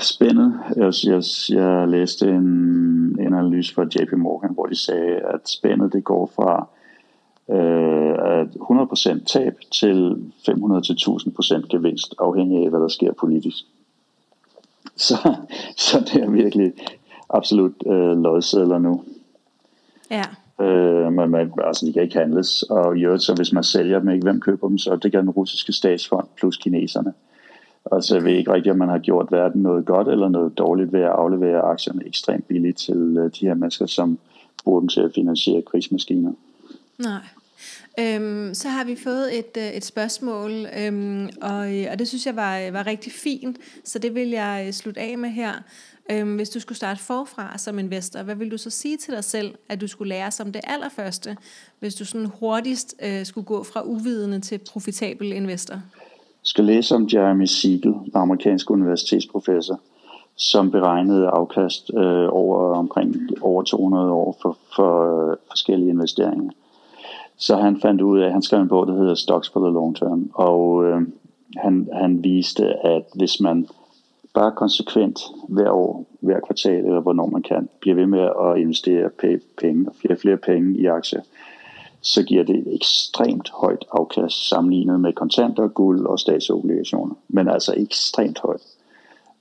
spændet, 0.00 0.60
jeg, 0.76 0.92
jeg, 1.04 1.22
jeg 1.50 1.88
læste 1.88 2.28
en, 2.28 2.44
en 3.20 3.34
analyse 3.34 3.74
fra 3.74 3.82
JP 3.82 4.12
Morgan, 4.12 4.54
hvor 4.54 4.66
de 4.66 4.76
sagde, 4.76 5.16
at 5.16 5.48
spændet 5.48 5.92
det 5.92 6.04
går 6.04 6.32
fra 6.36 6.68
øh, 7.50 8.42
100% 9.20 9.24
tab 9.24 9.56
til 9.72 10.30
500-1000% 10.48 11.66
gevinst, 11.68 12.14
afhængig 12.18 12.64
af, 12.64 12.70
hvad 12.70 12.80
der 12.80 12.88
sker 12.88 13.12
politisk. 13.12 13.64
Så, 14.96 15.14
så 15.76 16.00
det 16.00 16.22
er 16.22 16.30
virkelig 16.30 16.72
absolut 17.30 17.74
øh, 17.86 18.22
lodsedler 18.22 18.78
nu. 18.78 19.02
Ja. 20.10 20.24
Øh, 20.64 21.12
men 21.12 21.30
man, 21.30 21.52
altså, 21.64 21.86
de 21.86 21.92
kan 21.92 22.02
ikke 22.02 22.18
handles, 22.18 22.62
og 22.62 22.98
i 22.98 23.04
øvrigt, 23.04 23.22
så 23.22 23.34
hvis 23.34 23.52
man 23.52 23.64
sælger 23.64 23.98
dem, 23.98 24.08
ikke, 24.08 24.24
hvem 24.24 24.40
køber 24.40 24.68
dem, 24.68 24.78
så 24.78 24.96
det 24.96 25.12
gør 25.12 25.20
den 25.20 25.30
russiske 25.30 25.72
statsfond 25.72 26.26
plus 26.36 26.56
kineserne. 26.56 27.12
Altså 27.94 28.14
jeg 28.14 28.24
ved 28.24 28.32
ikke 28.32 28.52
rigtigt, 28.52 28.72
om 28.72 28.78
man 28.78 28.88
har 28.88 28.98
gjort 28.98 29.32
verden 29.32 29.62
noget 29.62 29.86
godt 29.86 30.08
eller 30.08 30.28
noget 30.28 30.58
dårligt 30.58 30.92
ved 30.92 31.00
at 31.00 31.10
aflevere 31.10 31.60
aktierne 31.60 32.06
ekstremt 32.06 32.48
billigt 32.48 32.78
til 32.78 33.16
øh, 33.18 33.30
de 33.40 33.46
her 33.46 33.54
mennesker, 33.54 33.86
som 33.86 34.18
bruger 34.64 34.80
dem 34.80 34.88
til 34.88 35.00
at 35.00 35.10
finansiere 35.14 35.62
krigsmaskiner. 35.62 36.32
Nej. 36.98 37.20
Øhm, 38.00 38.54
så 38.54 38.68
har 38.68 38.84
vi 38.84 38.96
fået 38.96 39.38
et, 39.38 39.56
øh, 39.56 39.68
et 39.68 39.84
spørgsmål, 39.84 40.66
øhm, 40.78 41.28
og, 41.42 41.74
øh, 41.76 41.86
og 41.92 41.98
det 41.98 42.08
synes 42.08 42.26
jeg 42.26 42.36
var, 42.36 42.70
var 42.70 42.86
rigtig 42.86 43.12
fint, 43.12 43.56
så 43.84 43.98
det 43.98 44.14
vil 44.14 44.28
jeg 44.28 44.64
øh, 44.66 44.72
slutte 44.72 45.00
af 45.00 45.18
med 45.18 45.28
her. 45.28 45.52
Øhm, 46.10 46.34
hvis 46.36 46.50
du 46.50 46.60
skulle 46.60 46.76
starte 46.76 47.00
forfra 47.00 47.58
som 47.58 47.78
investor, 47.78 48.22
hvad 48.22 48.34
vil 48.34 48.50
du 48.50 48.58
så 48.58 48.70
sige 48.70 48.96
til 48.96 49.14
dig 49.14 49.24
selv, 49.24 49.54
at 49.68 49.80
du 49.80 49.86
skulle 49.86 50.08
lære 50.08 50.30
som 50.30 50.52
det 50.52 50.60
allerførste, 50.64 51.36
hvis 51.78 51.94
du 51.94 52.04
sådan 52.04 52.26
hurtigst 52.26 52.94
øh, 53.02 53.26
skulle 53.26 53.44
gå 53.44 53.62
fra 53.62 53.82
uvidende 53.82 54.40
til 54.40 54.58
profitabel 54.58 55.32
investor? 55.32 55.82
Skal 56.44 56.64
læse 56.64 56.94
om 56.94 57.08
Jeremy 57.12 57.44
Siegel, 57.44 57.92
den 57.92 58.12
amerikanske 58.14 58.70
universitetsprofessor, 58.70 59.80
som 60.36 60.70
beregnede 60.70 61.26
afkast 61.26 61.90
øh, 61.94 62.28
over 62.30 62.74
omkring 62.74 63.16
over 63.40 63.62
200 63.62 64.10
år 64.10 64.38
for, 64.42 64.58
for 64.76 65.30
øh, 65.30 65.36
forskellige 65.48 65.90
investeringer. 65.90 66.50
Så 67.36 67.56
han 67.56 67.80
fandt 67.80 68.00
ud 68.00 68.20
af, 68.20 68.26
at 68.26 68.32
han 68.32 68.42
skrev 68.42 68.60
en 68.60 68.68
bog, 68.68 68.86
der 68.86 68.94
hedder 68.94 69.14
Stocks 69.14 69.48
for 69.48 69.60
the 69.60 69.72
Long 69.72 69.96
Term, 69.96 70.30
og 70.34 70.84
øh, 70.84 71.00
han, 71.56 71.88
han 71.92 72.24
viste, 72.24 72.86
at 72.86 73.04
hvis 73.14 73.40
man 73.40 73.68
bare 74.34 74.52
konsekvent 74.52 75.20
hver 75.48 75.70
år, 75.70 76.06
hver 76.20 76.40
kvartal, 76.40 76.84
eller 76.84 77.00
hvornår 77.00 77.26
man 77.26 77.42
kan, 77.42 77.68
bliver 77.80 77.94
ved 77.94 78.06
med 78.06 78.20
at 78.20 78.58
investere 78.58 79.10
penge 79.10 79.40
flere 79.58 79.86
og 79.86 79.94
flere, 79.96 80.16
flere 80.16 80.36
penge 80.36 80.78
i 80.78 80.86
aktier, 80.86 81.20
så 82.04 82.22
giver 82.22 82.44
det 82.44 82.74
ekstremt 82.74 83.50
højt 83.50 83.84
afkast 83.90 84.48
sammenlignet 84.48 85.00
med 85.00 85.12
kontanter, 85.12 85.68
guld 85.68 86.06
og 86.06 86.18
statsobligationer. 86.18 87.14
Men 87.28 87.48
altså 87.48 87.74
ekstremt 87.76 88.38
højt. 88.38 88.62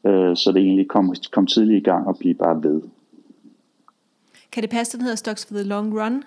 Øh, 0.06 0.38
så 0.38 0.52
det 0.52 0.62
egentlig 0.62 0.88
kom, 0.88 1.16
kom 1.32 1.48
tidligt 1.48 1.78
i 1.78 1.90
gang 1.90 2.08
og 2.08 2.18
blive 2.18 2.34
bare 2.34 2.64
ved. 2.64 2.82
Kan 4.52 4.64
det 4.64 4.70
passe, 4.70 4.98
den 4.98 5.02
hedder 5.02 5.16
Stocks 5.16 5.46
for 5.46 5.54
the 5.54 5.64
Long 5.64 6.02
Run? 6.02 6.24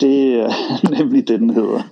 Det 0.00 0.40
er 0.40 0.50
nemlig 0.98 1.28
det, 1.28 1.40
den 1.40 1.50
hedder. 1.50 1.82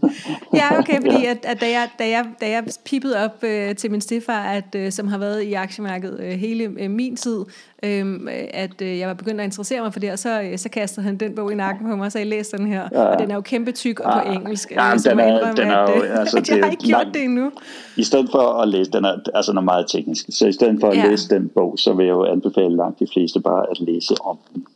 ja, 0.55 0.79
okay, 0.79 1.01
fordi 1.07 1.23
ja. 1.23 1.31
at, 1.31 1.45
at 1.45 1.61
da, 1.61 1.67
jeg, 1.71 1.89
da, 1.99 2.09
jeg, 2.09 2.27
da 2.41 2.51
jeg 2.51 2.65
pippede 2.85 3.25
op 3.25 3.45
øh, 3.45 3.77
til 3.77 3.91
min 3.91 4.01
stefar, 4.01 4.43
at, 4.43 4.75
øh, 4.77 4.93
som 4.93 5.09
har 5.09 5.19
været 5.19 5.43
i 5.43 5.53
aktiemarkedet 5.53 6.21
øh, 6.21 6.31
hele 6.31 6.65
øh, 6.65 6.91
min 6.91 7.17
tid, 7.17 7.39
øh, 7.83 8.21
at 8.51 8.83
øh, 8.83 8.99
jeg 8.99 9.09
var 9.09 9.15
begyndt 9.15 9.41
at 9.41 9.45
interessere 9.45 9.83
mig 9.83 9.93
for 9.93 10.01
det, 10.01 10.13
og 10.13 10.19
så, 10.19 10.43
øh, 10.43 10.59
så 10.59 10.69
kastede 10.69 11.07
han 11.07 11.17
den 11.17 11.35
bog 11.35 11.53
i 11.53 11.55
nakken 11.55 11.87
på 11.91 11.97
mig, 11.97 12.07
og 12.07 12.19
jeg 12.19 12.27
læste 12.27 12.57
den 12.57 12.67
her, 12.67 12.89
ja. 12.93 13.03
og 13.03 13.19
den 13.19 13.31
er 13.31 13.35
jo 13.35 13.41
kæmpe 13.41 13.73
tyk 13.73 14.01
og 14.01 14.13
ja. 14.17 14.25
på 14.25 14.33
engelsk. 14.33 14.71
Ja, 14.71 14.95
øh, 14.95 14.99
den 14.99 15.21
er, 15.21 15.55
den 15.55 15.69
er 15.69 15.81
jo, 15.81 16.03
øh, 16.05 16.21
altså, 16.21 16.37
at 16.39 16.49
jeg 16.49 16.65
har 16.65 16.71
ikke 16.71 16.85
gjort 16.85 17.07
det 17.15 17.25
endnu. 17.25 17.53
I 17.97 18.03
stedet 18.03 18.29
for 18.31 18.63
at 18.63 18.69
læse, 18.69 18.91
den 18.91 19.05
er, 19.05 19.17
altså 19.35 19.53
den 19.53 19.59
er 19.59 19.63
meget 19.63 19.87
teknisk, 19.89 20.27
så 20.31 20.47
i 20.47 20.53
stedet 20.53 20.81
for 20.81 20.89
at 20.89 20.97
ja. 20.97 21.11
læse 21.11 21.29
den 21.29 21.49
bog, 21.49 21.75
så 21.79 21.93
vil 21.93 22.07
jeg 22.07 22.13
jo 22.13 22.25
anbefale 22.25 22.77
langt 22.77 22.99
de 22.99 23.07
fleste 23.13 23.41
bare 23.41 23.67
at 23.71 23.81
læse 23.81 24.15
om 24.25 24.39
den. 24.55 24.67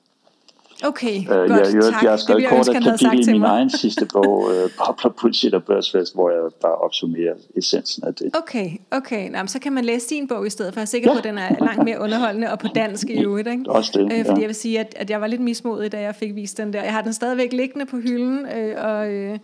Okay, 0.84 1.16
øh, 1.20 1.26
godt, 1.26 1.50
jeg, 1.50 1.82
tak. 1.82 2.02
Jeg 2.02 2.10
har 2.10 2.16
skrevet 2.16 2.46
kort 2.48 2.68
et 2.68 2.82
kapitel 2.82 3.28
i 3.28 3.32
min 3.32 3.42
egen 3.42 3.70
sidste 3.80 4.06
bog, 4.06 4.50
Bobler, 4.78 5.12
Bullshit 5.20 5.54
og 5.54 5.64
Børsfest, 5.64 6.14
hvor 6.14 6.30
jeg 6.30 6.40
bare 6.62 6.74
opsummerer 6.74 7.34
essensen 7.56 8.04
af 8.04 8.14
det. 8.14 8.36
Okay, 8.36 8.70
okay. 8.90 9.30
Nå, 9.30 9.38
så 9.46 9.58
kan 9.58 9.72
man 9.72 9.84
læse 9.84 10.08
din 10.08 10.28
bog 10.28 10.46
i 10.46 10.50
stedet, 10.50 10.74
for 10.74 10.80
jeg 10.80 10.84
er 10.84 10.86
sikker 10.86 11.10
ja. 11.10 11.14
på, 11.14 11.18
at 11.18 11.24
den 11.24 11.38
er 11.38 11.64
langt 11.64 11.84
mere 11.84 12.00
underholdende 12.00 12.50
og 12.52 12.58
på 12.58 12.66
dansk 12.82 13.10
i 13.10 13.22
øvrigt. 13.24 13.48
Ikke? 13.48 13.64
Også 13.68 13.92
det, 13.94 14.12
øh, 14.12 14.26
Fordi 14.26 14.40
jeg 14.40 14.48
vil 14.48 14.56
sige, 14.56 14.80
at, 14.80 14.94
at 14.96 15.10
jeg 15.10 15.20
var 15.20 15.26
lidt 15.26 15.40
mismodig, 15.40 15.92
da 15.92 16.00
jeg 16.00 16.14
fik 16.14 16.34
vist 16.34 16.58
den 16.58 16.72
der. 16.72 16.82
Jeg 16.82 16.92
har 16.92 17.02
den 17.02 17.12
stadigvæk 17.12 17.52
liggende 17.52 17.86
på 17.86 17.96
hylden, 17.96 18.46
øh, 18.56 18.84
og 18.84 19.12
øh, 19.12 19.38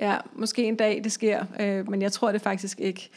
ja, 0.00 0.16
måske 0.34 0.64
en 0.64 0.76
dag 0.76 1.00
det 1.04 1.12
sker, 1.12 1.44
øh, 1.60 1.90
men 1.90 2.02
jeg 2.02 2.12
tror 2.12 2.32
det 2.32 2.40
faktisk 2.40 2.80
ikke. 2.80 3.10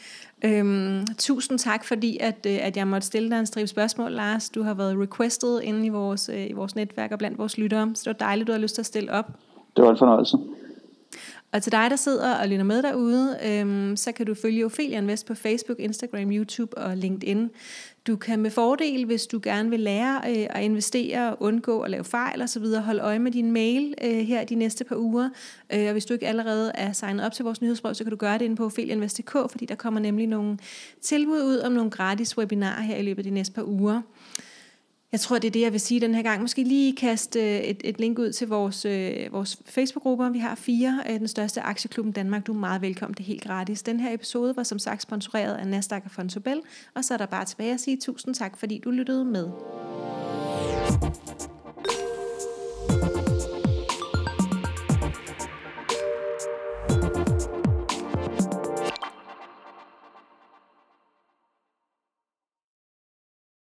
Øhm, 0.44 1.06
tusind 1.18 1.58
tak, 1.58 1.84
fordi 1.84 2.18
at, 2.20 2.46
øh, 2.46 2.58
at 2.60 2.76
jeg 2.76 2.88
måtte 2.88 3.06
stille 3.06 3.30
dig 3.30 3.38
en 3.38 3.46
stribe 3.46 3.66
spørgsmål, 3.66 4.12
Lars. 4.12 4.50
Du 4.50 4.62
har 4.62 4.74
været 4.74 4.98
requested 4.98 5.60
inde 5.60 5.86
i 5.86 5.88
vores, 5.88 6.28
øh, 6.28 6.50
i 6.50 6.52
vores 6.52 6.76
netværk 6.76 7.12
og 7.12 7.18
blandt 7.18 7.38
vores 7.38 7.58
lyttere, 7.58 7.90
så 7.94 8.00
det 8.00 8.06
var 8.06 8.26
dejligt, 8.26 8.46
du 8.46 8.52
har 8.52 8.58
lyst 8.58 8.74
til 8.74 8.82
at 8.82 8.86
stille 8.86 9.12
op. 9.12 9.30
Det 9.76 9.84
var 9.84 9.90
en 9.90 9.98
fornøjelse. 9.98 10.36
Og 11.52 11.62
til 11.62 11.72
dig, 11.72 11.90
der 11.90 11.96
sidder 11.96 12.34
og 12.34 12.48
lytter 12.48 12.64
med 12.64 12.82
derude, 12.82 13.38
øhm, 13.46 13.96
så 13.96 14.12
kan 14.12 14.26
du 14.26 14.34
følge 14.34 14.64
Ophelia 14.64 14.98
Invest 14.98 15.26
på 15.26 15.34
Facebook, 15.34 15.78
Instagram, 15.78 16.30
YouTube 16.30 16.78
og 16.78 16.96
LinkedIn. 16.96 17.50
Du 18.06 18.16
kan 18.16 18.40
med 18.40 18.50
fordel, 18.50 19.04
hvis 19.04 19.26
du 19.26 19.40
gerne 19.42 19.70
vil 19.70 19.80
lære 19.80 20.20
øh, 20.28 20.46
at 20.50 20.64
investere, 20.64 21.36
undgå 21.40 21.80
at 21.80 21.90
lave 21.90 22.04
fejl 22.04 22.42
osv., 22.42 22.64
holde 22.66 23.02
øje 23.02 23.18
med 23.18 23.32
din 23.32 23.52
mail 23.52 23.94
øh, 24.04 24.18
her 24.18 24.44
de 24.44 24.54
næste 24.54 24.84
par 24.84 24.96
uger. 24.96 25.30
Øh, 25.72 25.86
og 25.86 25.92
hvis 25.92 26.04
du 26.04 26.14
ikke 26.14 26.26
allerede 26.26 26.72
er 26.74 26.92
signet 26.92 27.26
op 27.26 27.32
til 27.32 27.44
vores 27.44 27.60
nyhedsbrev, 27.60 27.94
så 27.94 28.04
kan 28.04 28.10
du 28.10 28.16
gøre 28.16 28.38
det 28.38 28.44
inde 28.44 28.56
på 28.56 28.64
ophelianvest.dk, 28.64 29.32
fordi 29.50 29.66
der 29.66 29.74
kommer 29.74 30.00
nemlig 30.00 30.26
nogle 30.26 30.58
tilbud 31.02 31.42
ud 31.42 31.58
om 31.58 31.72
nogle 31.72 31.90
gratis 31.90 32.38
webinarer 32.38 32.82
her 32.82 32.96
i 32.96 33.02
løbet 33.02 33.18
af 33.18 33.24
de 33.24 33.30
næste 33.30 33.52
par 33.54 33.64
uger. 33.64 34.02
Jeg 35.14 35.20
tror, 35.20 35.38
det 35.38 35.48
er 35.48 35.52
det, 35.52 35.60
jeg 35.60 35.72
vil 35.72 35.80
sige 35.80 36.00
den 36.00 36.14
her 36.14 36.22
gang. 36.22 36.40
Måske 36.40 36.62
lige 36.62 36.96
kaste 36.96 37.40
øh, 37.40 37.60
et, 37.60 37.80
et 37.84 38.00
link 38.00 38.18
ud 38.18 38.32
til 38.32 38.48
vores, 38.48 38.84
øh, 38.84 39.32
vores 39.32 39.58
Facebook-grupper. 39.66 40.30
Vi 40.30 40.38
har 40.38 40.54
fire. 40.54 41.02
Øh, 41.10 41.18
den 41.18 41.28
største 41.28 41.60
aktieklubben 41.60 42.12
Danmark. 42.12 42.46
Du 42.46 42.52
er 42.52 42.58
meget 42.58 42.82
velkommen. 42.82 43.14
Det 43.14 43.20
er 43.20 43.26
helt 43.26 43.44
gratis. 43.44 43.82
Den 43.82 44.00
her 44.00 44.14
episode 44.14 44.56
var 44.56 44.62
som 44.62 44.78
sagt 44.78 45.02
sponsoreret 45.02 45.54
af 45.54 45.66
Nasdaq 45.66 46.02
og 46.04 46.10
Fontobel. 46.10 46.60
Og 46.94 47.04
så 47.04 47.14
er 47.14 47.18
der 47.18 47.26
bare 47.26 47.44
tilbage 47.44 47.74
at 47.74 47.80
sige 47.80 47.96
tusind 47.96 48.34
tak, 48.34 48.58
fordi 48.58 48.78
du 48.78 48.90
lyttede 48.90 49.24
med. 49.24 49.48